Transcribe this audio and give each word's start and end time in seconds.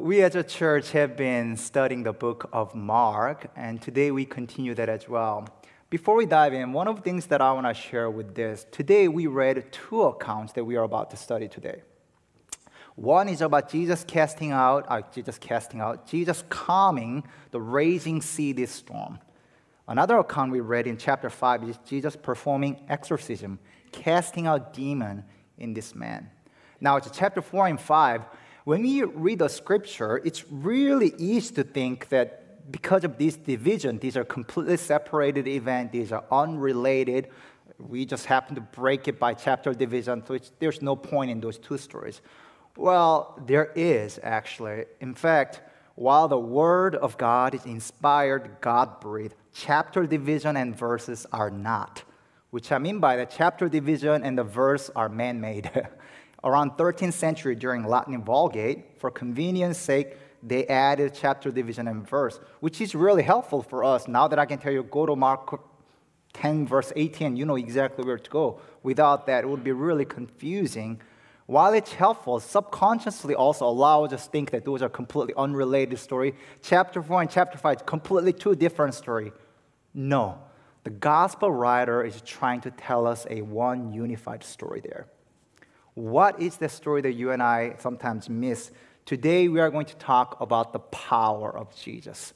we 0.00 0.22
as 0.22 0.34
a 0.34 0.42
church 0.42 0.92
have 0.92 1.14
been 1.14 1.54
studying 1.58 2.04
the 2.04 2.12
book 2.12 2.48
of 2.54 2.74
Mark, 2.74 3.50
and 3.54 3.82
today 3.82 4.10
we 4.10 4.24
continue 4.24 4.74
that 4.74 4.88
as 4.88 5.06
well. 5.06 5.46
Before 5.90 6.16
we 6.16 6.24
dive 6.24 6.54
in, 6.54 6.72
one 6.72 6.88
of 6.88 6.96
the 6.96 7.02
things 7.02 7.26
that 7.26 7.42
I 7.42 7.52
want 7.52 7.66
to 7.66 7.74
share 7.74 8.08
with 8.08 8.34
this 8.34 8.64
today 8.72 9.08
we 9.08 9.26
read 9.26 9.70
two 9.70 10.02
accounts 10.04 10.54
that 10.54 10.64
we 10.64 10.76
are 10.76 10.84
about 10.84 11.10
to 11.10 11.18
study 11.18 11.48
today. 11.48 11.82
One 12.96 13.28
is 13.28 13.42
about 13.42 13.70
Jesus 13.70 14.02
casting 14.02 14.52
out, 14.52 14.86
uh, 14.88 15.02
Jesus 15.12 15.36
casting 15.36 15.82
out, 15.82 16.06
Jesus 16.06 16.44
calming 16.48 17.24
the 17.50 17.60
raging 17.60 18.22
sea 18.22 18.52
this 18.52 18.70
storm. 18.70 19.18
Another 19.86 20.16
account 20.16 20.50
we 20.50 20.60
read 20.60 20.86
in 20.86 20.96
chapter 20.96 21.28
5 21.28 21.68
is 21.68 21.78
Jesus 21.84 22.16
performing 22.16 22.80
exorcism, 22.88 23.58
casting 23.92 24.46
out 24.46 24.72
demon 24.72 25.24
in 25.58 25.74
this 25.74 25.94
man. 25.94 26.30
Now, 26.80 26.96
it's 26.96 27.10
chapter 27.12 27.42
4 27.42 27.66
and 27.66 27.78
5. 27.78 28.22
When 28.70 28.82
we 28.82 29.02
read 29.02 29.40
the 29.40 29.48
scripture, 29.48 30.18
it's 30.24 30.44
really 30.48 31.12
easy 31.18 31.52
to 31.56 31.64
think 31.64 32.08
that 32.10 32.70
because 32.70 33.02
of 33.02 33.18
this 33.18 33.34
division, 33.34 33.98
these 33.98 34.16
are 34.16 34.22
completely 34.22 34.76
separated 34.76 35.48
events, 35.48 35.90
these 35.90 36.12
are 36.12 36.22
unrelated. 36.30 37.30
We 37.80 38.06
just 38.06 38.26
happen 38.26 38.54
to 38.54 38.60
break 38.60 39.08
it 39.08 39.18
by 39.18 39.34
chapter 39.34 39.74
division, 39.74 40.22
so 40.24 40.38
there's 40.60 40.82
no 40.82 40.94
point 40.94 41.32
in 41.32 41.40
those 41.40 41.58
two 41.58 41.78
stories. 41.78 42.20
Well, 42.76 43.42
there 43.44 43.72
is 43.74 44.20
actually. 44.22 44.84
In 45.00 45.16
fact, 45.16 45.62
while 45.96 46.28
the 46.28 46.38
Word 46.38 46.94
of 46.94 47.18
God 47.18 47.56
is 47.56 47.66
inspired, 47.66 48.58
God 48.60 49.00
breathed, 49.00 49.34
chapter 49.52 50.06
division 50.06 50.56
and 50.56 50.78
verses 50.78 51.26
are 51.32 51.50
not. 51.50 52.04
Which 52.50 52.70
I 52.70 52.78
mean 52.78 53.00
by 53.00 53.16
the 53.16 53.26
chapter 53.26 53.68
division 53.68 54.22
and 54.22 54.38
the 54.38 54.44
verse 54.44 54.90
are 54.94 55.08
man 55.08 55.40
made. 55.40 55.68
Around 56.42 56.72
13th 56.72 57.12
century 57.12 57.54
during 57.54 57.84
Latin 57.84 58.22
Vulgate, 58.22 58.98
for 58.98 59.10
convenience 59.10 59.78
sake, 59.78 60.16
they 60.42 60.66
added 60.66 61.12
chapter 61.14 61.50
division 61.50 61.86
and 61.86 62.08
verse, 62.08 62.40
which 62.60 62.80
is 62.80 62.94
really 62.94 63.22
helpful 63.22 63.62
for 63.62 63.84
us. 63.84 64.08
Now 64.08 64.26
that 64.28 64.38
I 64.38 64.46
can 64.46 64.58
tell 64.58 64.72
you, 64.72 64.82
go 64.82 65.04
to 65.04 65.14
Mark 65.14 65.60
10, 66.32 66.66
verse 66.66 66.92
18, 66.96 67.36
you 67.36 67.44
know 67.44 67.56
exactly 67.56 68.04
where 68.04 68.18
to 68.18 68.30
go. 68.30 68.60
Without 68.82 69.26
that, 69.26 69.44
it 69.44 69.48
would 69.48 69.64
be 69.64 69.72
really 69.72 70.04
confusing. 70.06 71.00
While 71.46 71.74
it's 71.74 71.92
helpful, 71.92 72.40
subconsciously 72.40 73.34
also 73.34 73.66
allows 73.66 74.12
us 74.12 74.24
to 74.24 74.30
think 74.30 74.50
that 74.52 74.64
those 74.64 74.82
are 74.82 74.88
completely 74.88 75.34
unrelated 75.36 75.98
story. 75.98 76.34
Chapter 76.62 77.02
4 77.02 77.22
and 77.22 77.30
chapter 77.30 77.58
5, 77.58 77.84
completely 77.84 78.32
two 78.32 78.54
different 78.54 78.94
story. 78.94 79.32
No, 79.92 80.38
the 80.84 80.90
gospel 80.90 81.50
writer 81.50 82.02
is 82.04 82.22
trying 82.22 82.60
to 82.62 82.70
tell 82.70 83.06
us 83.06 83.26
a 83.28 83.42
one 83.42 83.92
unified 83.92 84.44
story 84.44 84.80
there. 84.80 85.08
What 85.94 86.40
is 86.40 86.56
the 86.56 86.68
story 86.68 87.02
that 87.02 87.12
you 87.12 87.32
and 87.32 87.42
I 87.42 87.74
sometimes 87.78 88.28
miss? 88.28 88.70
Today, 89.06 89.48
we 89.48 89.60
are 89.60 89.70
going 89.70 89.86
to 89.86 89.96
talk 89.96 90.40
about 90.40 90.72
the 90.72 90.78
power 90.78 91.56
of 91.56 91.74
Jesus, 91.74 92.32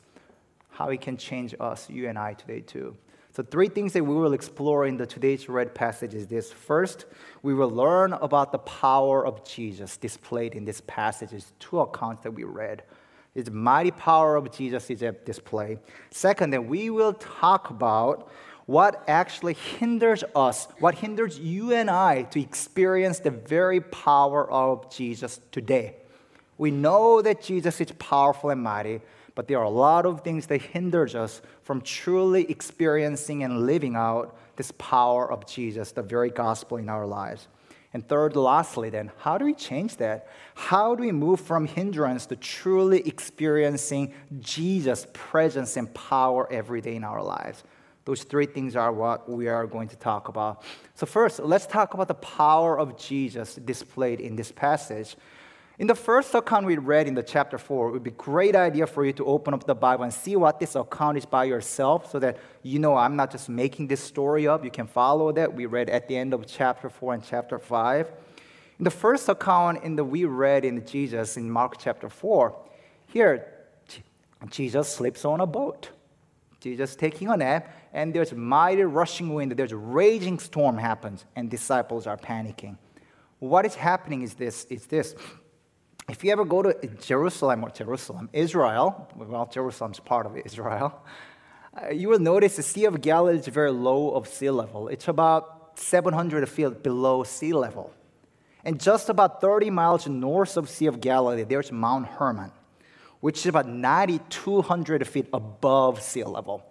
how 0.71 0.91
he 0.91 0.99
can 0.99 1.17
change 1.17 1.55
us, 1.61 1.89
you 1.89 2.09
and 2.09 2.19
I, 2.19 2.35
today, 2.35 2.61
too. 2.61 2.97
So, 3.33 3.43
three 3.43 3.69
things 3.69 3.93
that 3.93 4.05
we 4.05 4.15
will 4.15 4.33
explore 4.33 4.87
in 4.87 4.97
the 4.97 5.07
today's 5.07 5.49
read 5.49 5.75
passage 5.75 6.15
is 6.15 6.27
this. 6.27 6.53
First, 6.53 7.07
we 7.43 7.55
will 7.55 7.71
learn 7.71 8.13
about 8.13 8.53
the 8.53 8.59
power 8.59 9.27
of 9.27 9.45
Jesus 9.45 9.97
displayed 9.97 10.55
in 10.55 10.65
this 10.65 10.81
passage. 10.87 11.33
It's 11.33 11.53
two 11.59 11.81
accounts 11.81 12.23
that 12.25 12.33
we 12.33 12.45
read. 12.45 12.83
His 13.35 13.51
mighty 13.51 13.91
power 13.91 14.37
of 14.37 14.53
Jesus 14.53 14.89
is 14.91 15.03
at 15.03 15.27
display. 15.27 15.79
Second, 16.11 16.51
that 16.51 16.65
we 16.65 16.91
will 16.91 17.15
talk 17.15 17.71
about 17.71 18.31
what 18.67 19.05
actually 19.09 19.55
hinders 19.55 20.25
us, 20.35 20.69
what 20.79 20.95
hinders 20.95 21.39
you 21.39 21.73
and 21.73 21.91
I 21.91 22.23
to 22.23 22.41
experience 22.41 23.19
the 23.19 23.31
very 23.31 23.81
power 23.81 24.51
of 24.51 24.95
Jesus 24.95 25.41
today. 25.53 25.97
We 26.57 26.71
know 26.71 27.21
that 27.21 27.43
Jesus 27.43 27.81
is 27.81 27.93
powerful 27.93 28.51
and 28.51 28.63
mighty, 28.63 29.01
but 29.35 29.49
there 29.49 29.59
are 29.59 29.65
a 29.65 29.71
lot 29.71 30.07
of 30.07 30.23
things 30.23 30.47
that 30.47 30.63
hinders 30.63 31.15
us 31.15 31.43
from 31.63 31.81
truly 31.81 32.49
experiencing 32.51 33.43
and 33.43 33.67
living 33.67 33.97
out 33.97 34.37
this 34.57 34.73
power 34.79 35.31
of 35.31 35.47
Jesus, 35.47 35.93
the 35.93 36.03
very 36.03 36.31
gospel 36.31 36.77
in 36.77 36.89
our 36.89 37.07
lives. 37.07 37.49
And 37.93 38.07
third, 38.09 38.35
lastly, 38.35 38.91
then, 38.91 39.13
how 39.19 39.39
do 39.39 39.45
we 39.45 39.55
change 39.55 39.97
that? 39.99 40.29
How 40.55 40.95
do 40.95 41.03
we 41.03 41.13
move 41.13 41.41
from 41.41 41.67
hindrance 41.67 42.27
to 42.27 42.37
truly 42.37 43.07
experiencing 43.07 44.13
Jesus' 44.41 45.07
presence 45.13 45.77
and 45.77 45.93
power 45.95 46.53
every 46.53 46.81
day 46.81 46.97
in 46.97 47.05
our 47.05 47.23
lives? 47.23 47.63
Those 48.05 48.23
three 48.23 48.47
things 48.47 48.77
are 48.77 48.93
what 48.93 49.29
we 49.31 49.49
are 49.49 49.67
going 49.67 49.89
to 49.89 49.97
talk 49.97 50.29
about. 50.29 50.63
So, 50.95 51.07
first, 51.07 51.41
let's 51.41 51.67
talk 51.67 51.95
about 51.95 52.09
the 52.09 52.15
power 52.15 52.79
of 52.79 52.99
Jesus 52.99 53.55
displayed 53.55 54.21
in 54.21 54.37
this 54.37 54.53
passage. 54.53 55.17
In 55.77 55.89
the 55.89 55.95
first 55.95 56.33
account 56.35 56.67
we 56.67 56.77
read 56.77 57.09
in 57.09 57.15
the 57.15 57.23
chapter 57.23 57.59
4, 57.59 57.89
it 57.89 57.93
would 57.93 58.05
be 58.05 58.11
a 58.11 58.15
great 58.15 58.55
idea 58.55 58.87
for 58.87 59.05
you 59.05 59.13
to 59.15 59.25
open 59.25 59.55
up 59.55 59.67
the 59.67 59.75
Bible 59.75 60.05
and 60.05 60.15
see 60.15 60.37
what 60.37 60.61
this 60.61 60.77
account 60.77 61.19
is 61.19 61.27
by 61.27 61.45
yourself 61.45 62.13
so 62.13 62.21
that 62.21 62.39
you 62.63 62.79
know 62.79 62.95
I'm 62.95 63.17
not 63.17 63.33
just 63.33 63.49
making 63.49 63.89
this 63.89 64.01
story 64.01 64.47
up. 64.47 64.65
You 64.65 64.71
can 64.71 64.87
follow 64.87 65.33
that. 65.33 65.53
We 65.53 65.67
read 65.67 65.91
at 65.91 66.07
the 66.07 66.17
end 66.17 66.33
of 66.33 66.47
chapter 66.47 66.89
4 66.89 67.15
and 67.15 67.25
chapter 67.25 67.59
5. 67.59 68.13
In 68.79 68.85
the 68.85 68.91
first 68.91 69.29
account 69.29 69.83
in 69.83 69.97
the 69.97 70.05
we 70.05 70.25
read 70.27 70.65
in 70.65 70.87
Jesus 70.87 71.37
in 71.37 71.51
Mark 71.51 71.77
chapter 71.79 72.09
4, 72.09 72.55
here 73.09 73.47
Jesus 74.51 74.89
sleeps 74.89 75.25
on 75.25 75.41
a 75.41 75.47
boat. 75.47 75.91
Jesus 76.61 76.95
taking 76.97 77.29
a 77.29 77.37
nap, 77.37 77.69
and 77.95 78.13
there's 78.13 78.33
mighty 78.35 78.83
rushing 78.83 79.33
wind, 79.33 79.53
there's 79.53 79.73
a 79.73 79.77
raging 79.77 80.39
storm 80.39 80.77
happens, 80.77 81.25
and 81.37 81.49
disciples 81.49 82.07
are 82.07 82.19
panicking. 82.19 82.77
What 83.39 83.65
is 83.65 83.77
happening 83.77 84.23
is 84.23 84.35
this, 84.35 84.67
is 84.69 84.87
this. 84.87 85.15
If 86.09 86.23
you 86.23 86.33
ever 86.33 86.45
go 86.45 86.63
to 86.63 86.75
Jerusalem 87.01 87.65
or 87.65 87.71
Jerusalem, 87.71 88.29
Israel, 88.33 89.09
well, 89.17 89.47
Jerusalem's 89.47 90.01
part 90.01 90.27
of 90.27 90.37
Israel, 90.37 91.03
uh, 91.81 91.91
you 91.91 92.09
will 92.09 92.19
notice 92.19 92.57
the 92.57 92.63
Sea 92.63 92.85
of 92.85 93.01
Galilee 93.01 93.39
is 93.39 93.47
very 93.47 93.71
low 93.71 94.11
of 94.11 94.29
sea 94.29 94.51
level. 94.51 94.89
It's 94.89 95.09
about 95.09 95.79
700 95.79 96.47
feet 96.49 96.83
below 96.83 97.23
sea 97.23 97.53
level. 97.53 97.95
And 98.65 98.81
just 98.81 99.09
about 99.09 99.41
30 99.41 99.71
miles 99.71 100.07
north 100.07 100.57
of 100.57 100.69
Sea 100.69 100.87
of 100.87 101.01
Galilee, 101.01 101.45
there's 101.45 101.73
Mount 101.73 102.07
Hermon 102.07 102.51
which 103.25 103.39
is 103.39 103.47
about 103.47 103.67
9,200 103.67 105.09
feet 105.09 105.27
above 105.33 106.03
sea 106.03 106.25
level. 106.25 106.63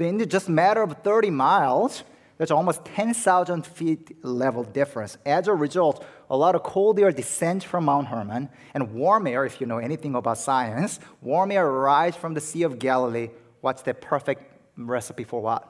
So 0.00 0.06
in 0.06 0.26
just 0.30 0.48
a 0.48 0.50
matter 0.50 0.80
of 0.80 0.96
30 1.04 1.28
miles, 1.28 2.04
there's 2.38 2.50
almost 2.50 2.86
10,000 2.86 3.66
feet 3.66 4.24
level 4.24 4.64
difference. 4.64 5.18
As 5.26 5.46
a 5.46 5.52
result, 5.52 6.06
a 6.30 6.36
lot 6.38 6.54
of 6.54 6.62
cold 6.62 6.98
air 6.98 7.12
descends 7.12 7.66
from 7.66 7.84
Mount 7.84 8.06
Hermon, 8.06 8.48
and 8.72 8.94
warm 8.94 9.26
air, 9.26 9.44
if 9.44 9.60
you 9.60 9.66
know 9.66 9.76
anything 9.76 10.14
about 10.14 10.38
science, 10.38 11.00
warm 11.20 11.50
air 11.52 11.70
rises 11.70 12.18
from 12.18 12.32
the 12.32 12.40
Sea 12.40 12.62
of 12.62 12.78
Galilee. 12.78 13.28
What's 13.60 13.82
the 13.82 13.92
perfect 13.92 14.42
recipe 14.78 15.24
for 15.24 15.42
what? 15.42 15.68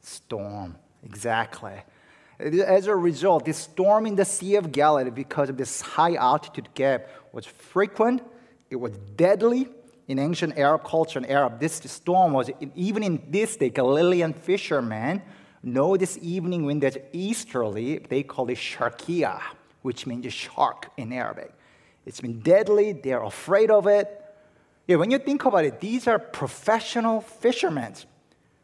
Storm. 0.00 0.78
Exactly. 1.02 1.82
As 2.38 2.86
a 2.86 2.94
result, 2.94 3.44
this 3.44 3.58
storm 3.58 4.06
in 4.06 4.14
the 4.14 4.24
Sea 4.24 4.54
of 4.54 4.70
Galilee, 4.70 5.10
because 5.10 5.48
of 5.48 5.56
this 5.56 5.80
high 5.80 6.14
altitude 6.14 6.68
gap, 6.74 7.08
was 7.32 7.46
frequent 7.46 8.22
it 8.70 8.76
was 8.76 8.96
deadly 9.16 9.68
in 10.08 10.18
ancient 10.18 10.58
Arab 10.58 10.84
culture 10.84 11.18
and 11.18 11.30
Arab. 11.30 11.60
This 11.60 11.74
storm 11.74 12.32
was, 12.32 12.50
even 12.74 13.02
in 13.02 13.22
this 13.28 13.56
day, 13.56 13.70
Galilean 13.70 14.32
fishermen 14.32 15.22
know 15.62 15.96
this 15.96 16.18
evening 16.20 16.64
wind 16.64 16.82
that's 16.82 16.98
easterly, 17.12 17.98
they 17.98 18.22
call 18.22 18.48
it 18.50 18.58
sharkia, 18.58 19.40
which 19.82 20.06
means 20.06 20.26
a 20.26 20.30
shark 20.30 20.90
in 20.96 21.12
Arabic. 21.12 21.52
It's 22.04 22.20
been 22.20 22.40
deadly, 22.40 22.92
they're 22.92 23.22
afraid 23.22 23.70
of 23.70 23.86
it. 23.86 24.18
Yeah, 24.88 24.96
when 24.96 25.10
you 25.12 25.18
think 25.18 25.44
about 25.44 25.64
it, 25.64 25.80
these 25.80 26.08
are 26.08 26.18
professional 26.18 27.20
fishermen. 27.20 27.94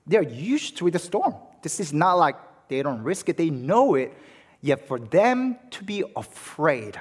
They're 0.06 0.22
used 0.22 0.76
to 0.78 0.90
the 0.90 0.98
storm. 0.98 1.34
This 1.62 1.78
is 1.78 1.92
not 1.92 2.14
like 2.14 2.36
they 2.68 2.82
don't 2.82 3.02
risk 3.02 3.28
it, 3.28 3.36
they 3.36 3.50
know 3.50 3.94
it. 3.94 4.12
Yet 4.60 4.88
for 4.88 4.98
them 4.98 5.56
to 5.70 5.84
be 5.84 6.02
afraid, 6.16 7.00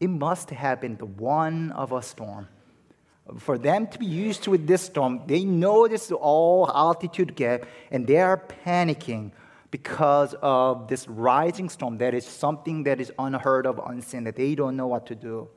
it 0.00 0.08
must 0.08 0.50
have 0.50 0.80
been 0.80 0.96
the 0.96 1.06
one 1.06 1.70
of 1.72 1.92
a 1.92 2.02
storm. 2.02 2.48
For 3.36 3.58
them 3.58 3.86
to 3.88 3.98
be 3.98 4.06
used 4.06 4.44
to 4.44 4.50
with 4.50 4.66
this 4.66 4.82
storm, 4.82 5.22
they 5.26 5.44
know 5.44 5.86
this 5.86 6.10
all 6.10 6.70
altitude 6.74 7.36
gap 7.36 7.66
and 7.90 8.06
they 8.06 8.16
are 8.16 8.42
panicking 8.64 9.32
because 9.70 10.34
of 10.40 10.88
this 10.88 11.06
rising 11.08 11.68
storm 11.68 11.98
that 11.98 12.14
is 12.14 12.26
something 12.26 12.84
that 12.84 13.00
is 13.00 13.12
unheard 13.18 13.66
of, 13.66 13.78
unseen, 13.84 14.24
that 14.24 14.36
they 14.36 14.54
don't 14.54 14.76
know 14.76 14.86
what 14.86 15.06
to 15.06 15.14
do. 15.14 15.48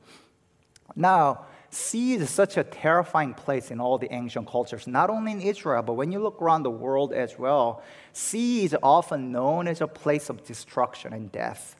Now, 0.94 1.46
sea 1.70 2.14
is 2.14 2.28
such 2.28 2.58
a 2.58 2.64
terrifying 2.64 3.32
place 3.32 3.70
in 3.70 3.80
all 3.80 3.96
the 3.96 4.12
ancient 4.12 4.46
cultures, 4.46 4.86
not 4.86 5.08
only 5.08 5.32
in 5.32 5.40
Israel, 5.40 5.82
but 5.82 5.94
when 5.94 6.12
you 6.12 6.18
look 6.18 6.42
around 6.42 6.64
the 6.64 6.70
world 6.70 7.14
as 7.14 7.38
well. 7.38 7.82
Sea 8.12 8.64
is 8.64 8.76
often 8.82 9.32
known 9.32 9.66
as 9.66 9.80
a 9.80 9.86
place 9.86 10.28
of 10.28 10.44
destruction 10.44 11.14
and 11.14 11.32
death. 11.32 11.76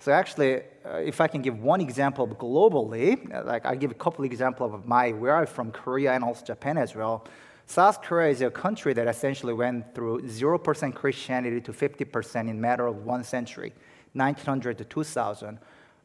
So 0.00 0.12
actually, 0.12 0.62
uh, 0.84 0.98
if 0.98 1.20
I 1.20 1.26
can 1.26 1.42
give 1.42 1.58
one 1.60 1.80
example 1.80 2.28
globally, 2.28 3.34
uh, 3.34 3.44
like 3.44 3.66
I 3.66 3.74
give 3.74 3.90
a 3.90 3.94
couple 3.94 4.24
examples 4.24 4.72
of 4.72 4.86
my 4.86 5.12
where 5.12 5.36
I'm 5.36 5.46
from, 5.46 5.72
Korea 5.72 6.12
and 6.12 6.22
also 6.22 6.44
Japan 6.44 6.78
as 6.78 6.94
well. 6.94 7.26
South 7.66 8.00
Korea 8.00 8.30
is 8.30 8.40
a 8.40 8.50
country 8.50 8.94
that 8.94 9.08
essentially 9.08 9.52
went 9.52 9.94
through 9.94 10.22
0% 10.22 10.94
Christianity 10.94 11.60
to 11.60 11.72
50% 11.72 12.48
in 12.48 12.60
matter 12.60 12.86
of 12.86 13.04
one 13.04 13.24
century, 13.24 13.74
1900 14.14 14.78
to 14.78 14.84
2000. 14.84 15.58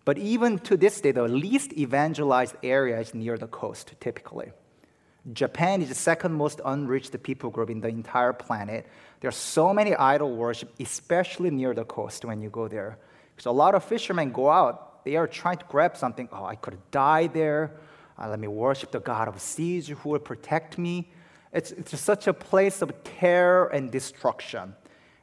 But 0.06 0.18
even 0.18 0.60
to 0.60 0.76
this 0.76 1.00
day, 1.00 1.12
the 1.12 1.28
least 1.28 1.72
evangelized 1.74 2.56
area 2.64 3.00
is 3.00 3.14
near 3.14 3.38
the 3.38 3.48
coast, 3.48 3.94
typically. 4.02 4.52
Japan 5.32 5.82
is 5.82 5.88
the 5.88 5.96
second 5.96 6.34
most 6.34 6.60
unreached 6.66 7.24
people 7.24 7.50
group 7.50 7.70
in 7.70 7.80
the 7.80 7.88
entire 7.88 8.34
planet. 8.34 8.86
There 9.22 9.30
are 9.30 9.32
so 9.32 9.74
many 9.74 9.96
idol 9.96 10.36
worship, 10.36 10.74
especially 10.82 11.50
near 11.50 11.74
the 11.74 11.86
coast 11.86 12.26
when 12.26 12.42
you 12.42 12.50
go 12.50 12.68
there. 12.68 12.98
Because 13.44 13.52
a 13.52 13.58
lot 13.58 13.76
of 13.76 13.84
fishermen 13.84 14.32
go 14.32 14.50
out, 14.50 15.04
they 15.04 15.18
are 15.18 15.28
trying 15.28 15.58
to 15.58 15.66
grab 15.68 15.98
something. 15.98 16.30
Oh, 16.32 16.46
I 16.46 16.56
could 16.56 16.78
die 16.92 17.28
there. 17.28 17.72
Uh, 18.18 18.30
let 18.30 18.40
me 18.40 18.48
worship 18.48 18.92
the 18.92 19.02
God 19.02 19.28
of 19.28 19.42
seas 19.42 19.90
who 19.90 20.10
will 20.10 20.20
protect 20.20 20.78
me. 20.78 21.12
It's, 21.52 21.72
it's 21.72 22.00
such 22.00 22.28
a 22.28 22.34
place 22.34 22.82
of 22.82 23.04
terror 23.04 23.68
and 23.68 23.92
destruction. 23.92 24.76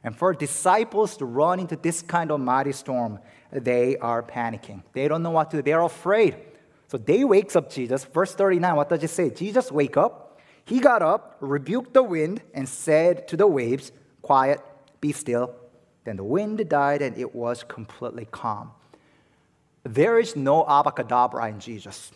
And 0.03 0.15
for 0.15 0.35
disciples 0.35 1.17
to 1.17 1.25
run 1.25 1.59
into 1.59 1.75
this 1.75 2.03
kind 2.03 2.29
of 2.29 2.39
mighty 2.39 2.73
storm, 2.73 3.17
they 3.51 3.97
are 3.97 4.21
panicking. 4.21 4.83
They 4.93 5.07
don't 5.07 5.23
know 5.23 5.31
what 5.31 5.49
to 5.49 5.57
do. 5.57 5.63
They're 5.63 5.81
afraid. 5.81 6.35
So 6.89 6.99
they 6.99 7.23
wakes 7.23 7.55
up 7.55 7.71
Jesus. 7.71 8.03
Verse 8.05 8.35
39, 8.35 8.75
what 8.75 8.89
does 8.89 9.03
it 9.03 9.09
say? 9.09 9.31
Jesus 9.31 9.71
wake 9.71 9.97
up. 9.97 10.39
He 10.65 10.79
got 10.79 11.01
up, 11.01 11.37
rebuked 11.39 11.95
the 11.95 12.03
wind, 12.03 12.43
and 12.53 12.69
said 12.69 13.27
to 13.29 13.35
the 13.35 13.47
waves, 13.47 13.91
Quiet, 14.21 14.59
be 14.99 15.11
still. 15.11 15.55
Then 16.03 16.17
the 16.17 16.23
wind 16.23 16.67
died 16.67 17.01
and 17.01 17.17
it 17.17 17.35
was 17.35 17.63
completely 17.63 18.27
calm. 18.31 18.71
There 19.83 20.19
is 20.19 20.35
no 20.35 20.63
abacadabra 20.63 21.49
in 21.49 21.59
Jesus. 21.59 22.11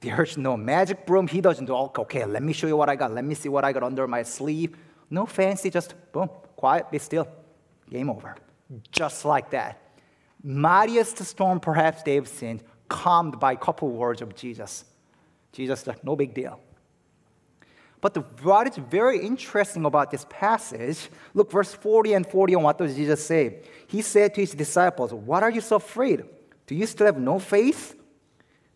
There's 0.00 0.36
no 0.36 0.56
magic 0.56 1.06
broom. 1.06 1.26
He 1.26 1.40
doesn't 1.40 1.66
do, 1.66 1.74
okay, 1.74 2.24
let 2.24 2.42
me 2.42 2.52
show 2.52 2.66
you 2.66 2.76
what 2.76 2.88
I 2.88 2.96
got. 2.96 3.12
Let 3.12 3.24
me 3.24 3.34
see 3.34 3.48
what 3.48 3.64
I 3.64 3.72
got 3.72 3.82
under 3.82 4.06
my 4.06 4.22
sleeve. 4.22 4.76
No 5.10 5.26
fancy, 5.26 5.70
just 5.70 5.94
boom, 6.12 6.28
quiet, 6.56 6.90
be 6.90 6.98
still. 6.98 7.26
Game 7.88 8.10
over. 8.10 8.36
Just 8.90 9.24
like 9.24 9.50
that. 9.50 9.80
Mightiest 10.42 11.18
storm 11.24 11.60
perhaps 11.60 12.02
they've 12.02 12.28
seen, 12.28 12.60
calmed 12.88 13.40
by 13.40 13.52
a 13.52 13.56
couple 13.56 13.90
words 13.90 14.22
of 14.22 14.34
Jesus. 14.34 14.84
Jesus, 15.52 15.86
like, 15.86 16.04
no 16.04 16.14
big 16.14 16.34
deal. 16.34 16.60
But 18.06 18.44
what 18.44 18.68
is 18.68 18.76
very 18.76 19.18
interesting 19.18 19.84
about 19.84 20.12
this 20.12 20.24
passage, 20.30 21.10
look, 21.34 21.50
verse 21.50 21.74
40 21.74 22.12
and 22.12 22.24
41, 22.24 22.62
what 22.62 22.78
does 22.78 22.94
Jesus 22.94 23.26
say? 23.26 23.62
He 23.88 24.00
said 24.00 24.32
to 24.34 24.42
his 24.42 24.52
disciples, 24.52 25.12
What 25.12 25.42
are 25.42 25.50
you 25.50 25.60
so 25.60 25.74
afraid? 25.76 26.24
Do 26.68 26.76
you 26.76 26.86
still 26.86 27.06
have 27.06 27.18
no 27.18 27.40
faith? 27.40 27.96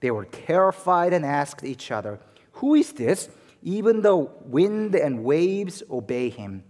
They 0.01 0.11
were 0.11 0.25
terrified 0.25 1.13
and 1.13 1.25
asked 1.25 1.63
each 1.63 1.93
other, 1.93 2.19
Who 2.55 2.75
is 2.75 2.93
this? 2.93 3.29
Even 3.63 4.03
the 4.03 4.17
wind 4.17 4.97
and 4.97 5.23
waves 5.23 5.85
obey 5.89 6.31
him. 6.31 6.65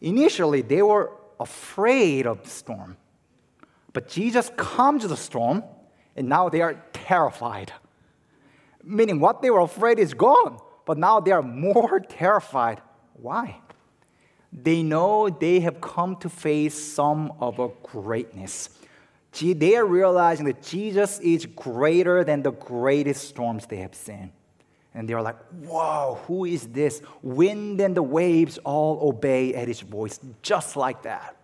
Initially, 0.00 0.62
they 0.62 0.82
were 0.82 1.10
afraid 1.40 2.28
of 2.28 2.44
the 2.44 2.50
storm. 2.50 2.98
But 3.92 4.08
Jesus 4.08 4.52
calms 4.56 5.08
the 5.08 5.16
storm, 5.16 5.64
and 6.14 6.28
now 6.28 6.50
they 6.50 6.60
are 6.60 6.80
terrified. 6.92 7.72
Meaning, 8.84 9.18
what 9.18 9.42
they 9.42 9.50
were 9.50 9.58
afraid 9.58 9.98
is 9.98 10.14
gone, 10.14 10.60
but 10.86 10.96
now 10.96 11.20
they 11.20 11.32
are 11.32 11.42
more 11.42 12.00
terrified. 12.08 12.80
Why? 13.14 13.58
They 14.50 14.82
know 14.82 15.28
they 15.28 15.60
have 15.60 15.82
come 15.82 16.16
to 16.16 16.30
face 16.30 16.74
some 16.74 17.32
of 17.40 17.58
a 17.58 17.68
greatness 17.82 18.70
they 19.40 19.76
are 19.76 19.84
realizing 19.84 20.46
that 20.46 20.62
Jesus 20.62 21.18
is 21.20 21.46
greater 21.46 22.24
than 22.24 22.42
the 22.42 22.52
greatest 22.52 23.28
storms 23.28 23.66
they 23.66 23.78
have 23.78 23.94
seen. 23.94 24.32
And 24.94 25.06
they're 25.06 25.20
like, 25.20 25.36
whoa, 25.64 26.18
who 26.26 26.46
is 26.46 26.68
this? 26.68 27.02
Wind 27.22 27.80
and 27.80 27.94
the 27.94 28.02
waves 28.02 28.58
all 28.64 29.06
obey 29.06 29.54
at 29.54 29.68
his 29.68 29.80
voice, 29.80 30.18
just 30.40 30.76
like 30.76 31.02
that. 31.02 31.36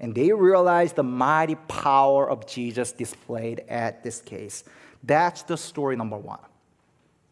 And 0.00 0.14
they 0.14 0.32
realize 0.32 0.92
the 0.92 1.02
mighty 1.02 1.54
power 1.54 2.28
of 2.28 2.46
Jesus 2.46 2.92
displayed 2.92 3.64
at 3.68 4.04
this 4.04 4.20
case. 4.20 4.64
That's 5.02 5.42
the 5.42 5.56
story 5.56 5.96
number 5.96 6.18
one. 6.18 6.40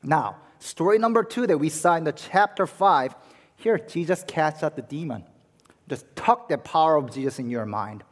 Now, 0.03 0.37
story 0.67 0.99
number 0.99 1.23
two 1.23 1.47
that 1.47 1.59
we 1.59 1.69
saw 1.69 1.97
in 1.97 2.05
the 2.05 2.13
chapter 2.13 2.67
five, 2.67 3.15
here 3.57 3.79
Jesus 3.79 4.25
casts 4.27 4.63
out 4.63 4.77
the 4.77 4.83
demon. 4.83 5.25
Just 5.89 6.05
tuck 6.17 6.49
the 6.49 6.59
power 6.59 6.97
of 6.97 7.13
Jesus 7.13 7.39
in 7.39 7.49
your 7.49 7.67
mind. 7.67 8.03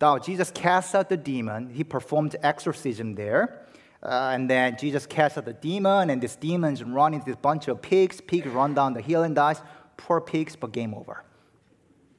Now, 0.00 0.18
Jesus 0.18 0.50
casts 0.50 0.94
out 0.94 1.08
the 1.08 1.16
demon. 1.16 1.70
He 1.70 1.82
performed 1.82 2.36
exorcism 2.42 3.14
there. 3.14 3.66
Uh, 4.00 4.30
and 4.32 4.48
then 4.48 4.76
Jesus 4.78 5.06
casts 5.06 5.36
out 5.36 5.44
the 5.44 5.54
demon, 5.54 6.10
and 6.10 6.22
this 6.22 6.36
demon's 6.36 6.84
run 6.84 7.14
into 7.14 7.26
this 7.26 7.36
bunch 7.36 7.66
of 7.66 7.82
pigs. 7.82 8.20
Pigs 8.20 8.46
run 8.46 8.74
down 8.74 8.94
the 8.94 9.00
hill 9.00 9.24
and 9.24 9.34
dies. 9.34 9.60
Poor 9.96 10.20
pigs, 10.20 10.54
but 10.54 10.70
game 10.70 10.94
over. 10.94 11.24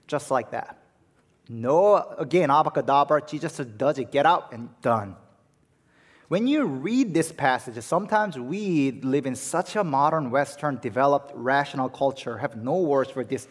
Just 0.08 0.30
like 0.30 0.52
that. 0.52 0.78
No, 1.48 1.96
again, 2.18 2.52
abracadabra. 2.52 3.22
Jesus 3.26 3.58
does 3.58 3.98
it. 3.98 4.12
Get 4.12 4.26
out 4.26 4.52
and 4.52 4.70
done. 4.82 5.16
When 6.30 6.46
you 6.46 6.66
read 6.66 7.16
this 7.16 7.32
passage, 7.32 7.84
sometimes 7.84 8.38
we 8.38 8.92
live 8.92 9.26
in 9.26 9.36
such 9.36 9.76
a 9.76 9.84
modern, 9.84 10.30
Western, 10.30 10.78
developed, 10.78 11.32
rational 11.34 11.90
culture, 11.90 12.38
have 12.38 12.56
no 12.56 12.82
words 12.82 13.10
for 13.10 13.24
this 13.24 13.48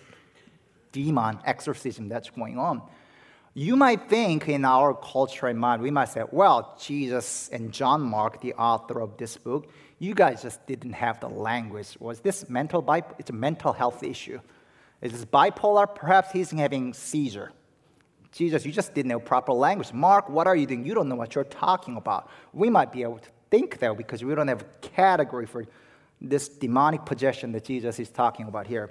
demon 0.92 1.40
exorcism 1.44 2.08
that's 2.08 2.30
going 2.30 2.56
on. 2.56 2.82
You 3.52 3.74
might 3.74 4.08
think 4.08 4.48
in 4.48 4.64
our 4.64 4.94
culture 4.94 5.48
and 5.48 5.58
mind, 5.58 5.82
we 5.82 5.90
might 5.90 6.10
say, 6.10 6.22
well, 6.30 6.78
Jesus 6.80 7.48
and 7.48 7.72
John 7.72 8.00
Mark, 8.00 8.40
the 8.40 8.54
author 8.54 9.00
of 9.00 9.16
this 9.16 9.36
book, 9.36 9.72
you 9.98 10.14
guys 10.14 10.42
just 10.42 10.64
didn't 10.68 10.92
have 10.92 11.18
the 11.18 11.28
language. 11.28 11.96
Was 11.98 12.20
this 12.20 12.48
mental 12.48 12.84
it's 13.18 13.30
a 13.30 13.32
mental 13.32 13.72
health 13.72 14.04
issue? 14.04 14.38
Is 15.02 15.10
this 15.10 15.24
bipolar? 15.24 15.92
Perhaps 15.92 16.30
he's 16.30 16.52
having 16.52 16.94
seizure. 16.94 17.50
Jesus, 18.32 18.64
you 18.66 18.72
just 18.72 18.94
didn't 18.94 19.08
know 19.08 19.20
proper 19.20 19.52
language. 19.52 19.92
Mark, 19.92 20.28
what 20.28 20.46
are 20.46 20.56
you 20.56 20.66
doing? 20.66 20.84
You 20.84 20.94
don't 20.94 21.08
know 21.08 21.16
what 21.16 21.34
you're 21.34 21.44
talking 21.44 21.96
about. 21.96 22.28
We 22.52 22.68
might 22.70 22.92
be 22.92 23.02
able 23.02 23.18
to 23.18 23.28
think 23.50 23.78
that 23.78 23.96
because 23.96 24.22
we 24.22 24.34
don't 24.34 24.48
have 24.48 24.62
a 24.62 24.88
category 24.88 25.46
for 25.46 25.64
this 26.20 26.48
demonic 26.48 27.04
possession 27.04 27.52
that 27.52 27.64
Jesus 27.64 27.98
is 27.98 28.10
talking 28.10 28.46
about 28.46 28.66
here. 28.66 28.90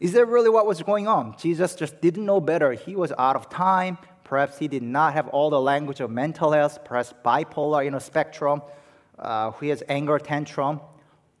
Is 0.00 0.12
that 0.12 0.26
really 0.26 0.50
what 0.50 0.66
was 0.66 0.82
going 0.82 1.06
on? 1.06 1.36
Jesus 1.38 1.74
just 1.74 2.00
didn't 2.00 2.26
know 2.26 2.40
better. 2.40 2.72
He 2.72 2.96
was 2.96 3.12
out 3.16 3.36
of 3.36 3.48
time. 3.48 3.96
Perhaps 4.24 4.58
he 4.58 4.68
did 4.68 4.82
not 4.82 5.14
have 5.14 5.28
all 5.28 5.50
the 5.50 5.60
language 5.60 6.00
of 6.00 6.10
mental 6.10 6.52
health, 6.52 6.84
perhaps 6.84 7.14
bipolar 7.24 7.86
in 7.86 7.94
a 7.94 8.00
spectrum. 8.00 8.62
Uh, 9.18 9.52
he 9.52 9.68
has 9.68 9.82
anger 9.88 10.18
tantrum. 10.18 10.80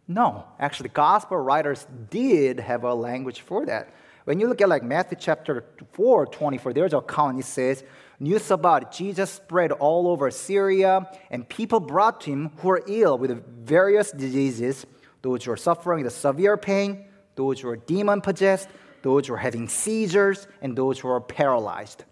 No, 0.06 0.44
actually, 0.60 0.90
gospel 0.90 1.38
writers 1.38 1.86
did 2.10 2.60
have 2.60 2.84
a 2.84 2.94
language 2.94 3.40
for 3.40 3.64
that. 3.66 3.88
When 4.24 4.40
you 4.40 4.48
look 4.48 4.62
at 4.62 4.68
like 4.70 4.82
Matthew 4.82 5.18
chapter 5.20 5.64
4, 5.92 6.26
24, 6.26 6.72
there's 6.72 6.92
a 6.94 6.98
account, 6.98 7.38
it 7.38 7.44
says, 7.44 7.84
news 8.18 8.50
about 8.50 8.90
Jesus 8.90 9.30
spread 9.30 9.70
all 9.70 10.08
over 10.08 10.30
Syria, 10.30 11.10
and 11.30 11.46
people 11.46 11.78
brought 11.78 12.22
to 12.22 12.30
him 12.30 12.50
who 12.58 12.68
were 12.68 12.82
ill 12.86 13.18
with 13.18 13.44
various 13.66 14.10
diseases, 14.12 14.86
those 15.20 15.44
who 15.44 15.50
were 15.50 15.58
suffering 15.58 16.04
the 16.04 16.10
severe 16.10 16.56
pain, 16.56 17.04
those 17.34 17.60
who 17.60 17.68
are 17.68 17.76
demon 17.76 18.22
possessed, 18.22 18.68
those 19.02 19.26
who 19.26 19.34
are 19.34 19.38
having 19.38 19.68
seizures, 19.68 20.46
and 20.62 20.74
those 20.74 20.98
who 20.98 21.08
are 21.08 21.20
paralyzed. 21.20 22.04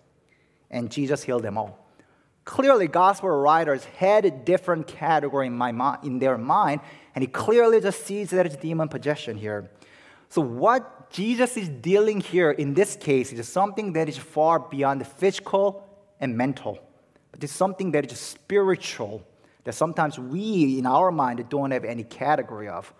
And 0.70 0.90
Jesus 0.90 1.22
healed 1.22 1.42
them 1.42 1.56
all. 1.56 1.78
Clearly, 2.44 2.88
gospel 2.88 3.30
writers 3.30 3.84
had 3.84 4.26
a 4.26 4.30
different 4.30 4.86
category 4.86 5.46
in, 5.46 5.56
my, 5.56 5.98
in 6.02 6.18
their 6.18 6.36
mind, 6.36 6.80
and 7.14 7.22
he 7.22 7.28
clearly 7.28 7.80
just 7.80 8.04
sees 8.04 8.30
that 8.30 8.44
it's 8.44 8.56
demon 8.56 8.88
possession 8.88 9.38
here. 9.38 9.70
So, 10.28 10.42
what 10.42 11.01
Jesus 11.12 11.58
is 11.58 11.68
dealing 11.68 12.20
here 12.20 12.50
in 12.50 12.72
this 12.72 12.96
case 12.96 13.32
is 13.32 13.46
something 13.46 13.92
that 13.92 14.08
is 14.08 14.16
far 14.16 14.58
beyond 14.58 15.02
the 15.02 15.04
physical 15.04 15.86
and 16.18 16.36
mental, 16.36 16.78
but 17.30 17.44
it's 17.44 17.52
something 17.52 17.90
that 17.92 18.10
is 18.10 18.18
spiritual 18.18 19.22
that 19.64 19.74
sometimes 19.74 20.18
we, 20.18 20.78
in 20.78 20.86
our 20.86 21.12
mind, 21.12 21.46
don't 21.50 21.70
have 21.70 21.84
any 21.84 22.02
category 22.02 22.68
of. 22.68 22.92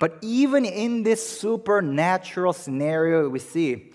But 0.00 0.18
even 0.20 0.64
in 0.64 1.04
this 1.04 1.24
supernatural 1.40 2.52
scenario 2.54 3.28
we 3.28 3.38
see, 3.38 3.92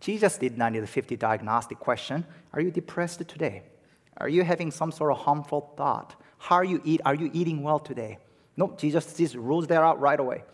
Jesus 0.00 0.38
did 0.38 0.56
not 0.56 0.72
need 0.72 0.82
a 0.82 0.86
50 0.86 1.16
diagnostic 1.16 1.78
question. 1.78 2.24
Are 2.54 2.60
you 2.60 2.70
depressed 2.70 3.26
today? 3.28 3.64
Are 4.16 4.28
you 4.30 4.44
having 4.44 4.70
some 4.70 4.90
sort 4.90 5.12
of 5.12 5.18
harmful 5.18 5.74
thought? 5.76 6.14
How 6.38 6.56
are 6.56 6.64
you 6.64 6.80
eat? 6.84 7.02
Are 7.04 7.14
you 7.14 7.30
eating 7.34 7.62
well 7.62 7.80
today? 7.80 8.18
No, 8.56 8.74
Jesus 8.78 9.14
just 9.14 9.34
rules 9.34 9.66
that 9.66 9.82
out 9.82 10.00
right 10.00 10.18
away. 10.18 10.44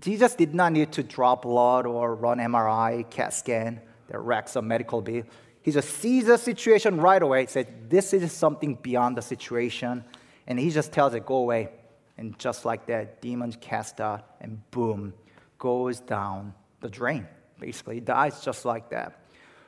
Jesus 0.00 0.34
did 0.34 0.54
not 0.54 0.72
need 0.72 0.92
to 0.92 1.02
draw 1.02 1.36
blood 1.36 1.86
or 1.86 2.14
run 2.14 2.38
MRI, 2.38 3.08
CAT 3.10 3.34
scan, 3.34 3.80
that 4.08 4.18
racks 4.18 4.56
a 4.56 4.62
medical 4.62 5.02
bill. 5.02 5.24
He 5.62 5.70
just 5.70 5.90
sees 5.90 6.26
the 6.26 6.38
situation 6.38 7.00
right 7.00 7.22
away, 7.22 7.42
He 7.42 7.46
said, 7.46 7.90
This 7.90 8.12
is 8.12 8.32
something 8.32 8.76
beyond 8.76 9.16
the 9.16 9.22
situation. 9.22 10.04
And 10.46 10.58
he 10.58 10.70
just 10.70 10.90
tells 10.90 11.14
it, 11.14 11.26
Go 11.26 11.36
away. 11.36 11.68
And 12.16 12.38
just 12.38 12.64
like 12.64 12.86
that, 12.86 13.20
demons 13.22 13.56
cast 13.60 14.00
out, 14.00 14.26
and 14.40 14.60
boom, 14.70 15.14
goes 15.58 16.00
down 16.00 16.54
the 16.80 16.88
drain. 16.88 17.26
Basically, 17.58 17.96
he 17.96 18.00
dies 18.00 18.42
just 18.42 18.64
like 18.64 18.90
that. 18.90 19.20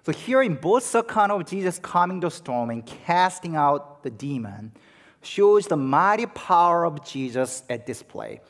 So 0.04 0.12
here 0.12 0.42
in 0.42 0.56
both 0.56 0.94
account 0.94 1.30
of 1.30 1.46
Jesus 1.46 1.78
calming 1.78 2.20
the 2.20 2.30
storm 2.30 2.70
and 2.70 2.84
casting 2.84 3.54
out 3.54 4.02
the 4.02 4.10
demon 4.10 4.72
shows 5.22 5.66
the 5.66 5.76
mighty 5.76 6.26
power 6.26 6.84
of 6.84 7.04
Jesus 7.04 7.62
at 7.70 7.86
display. 7.86 8.40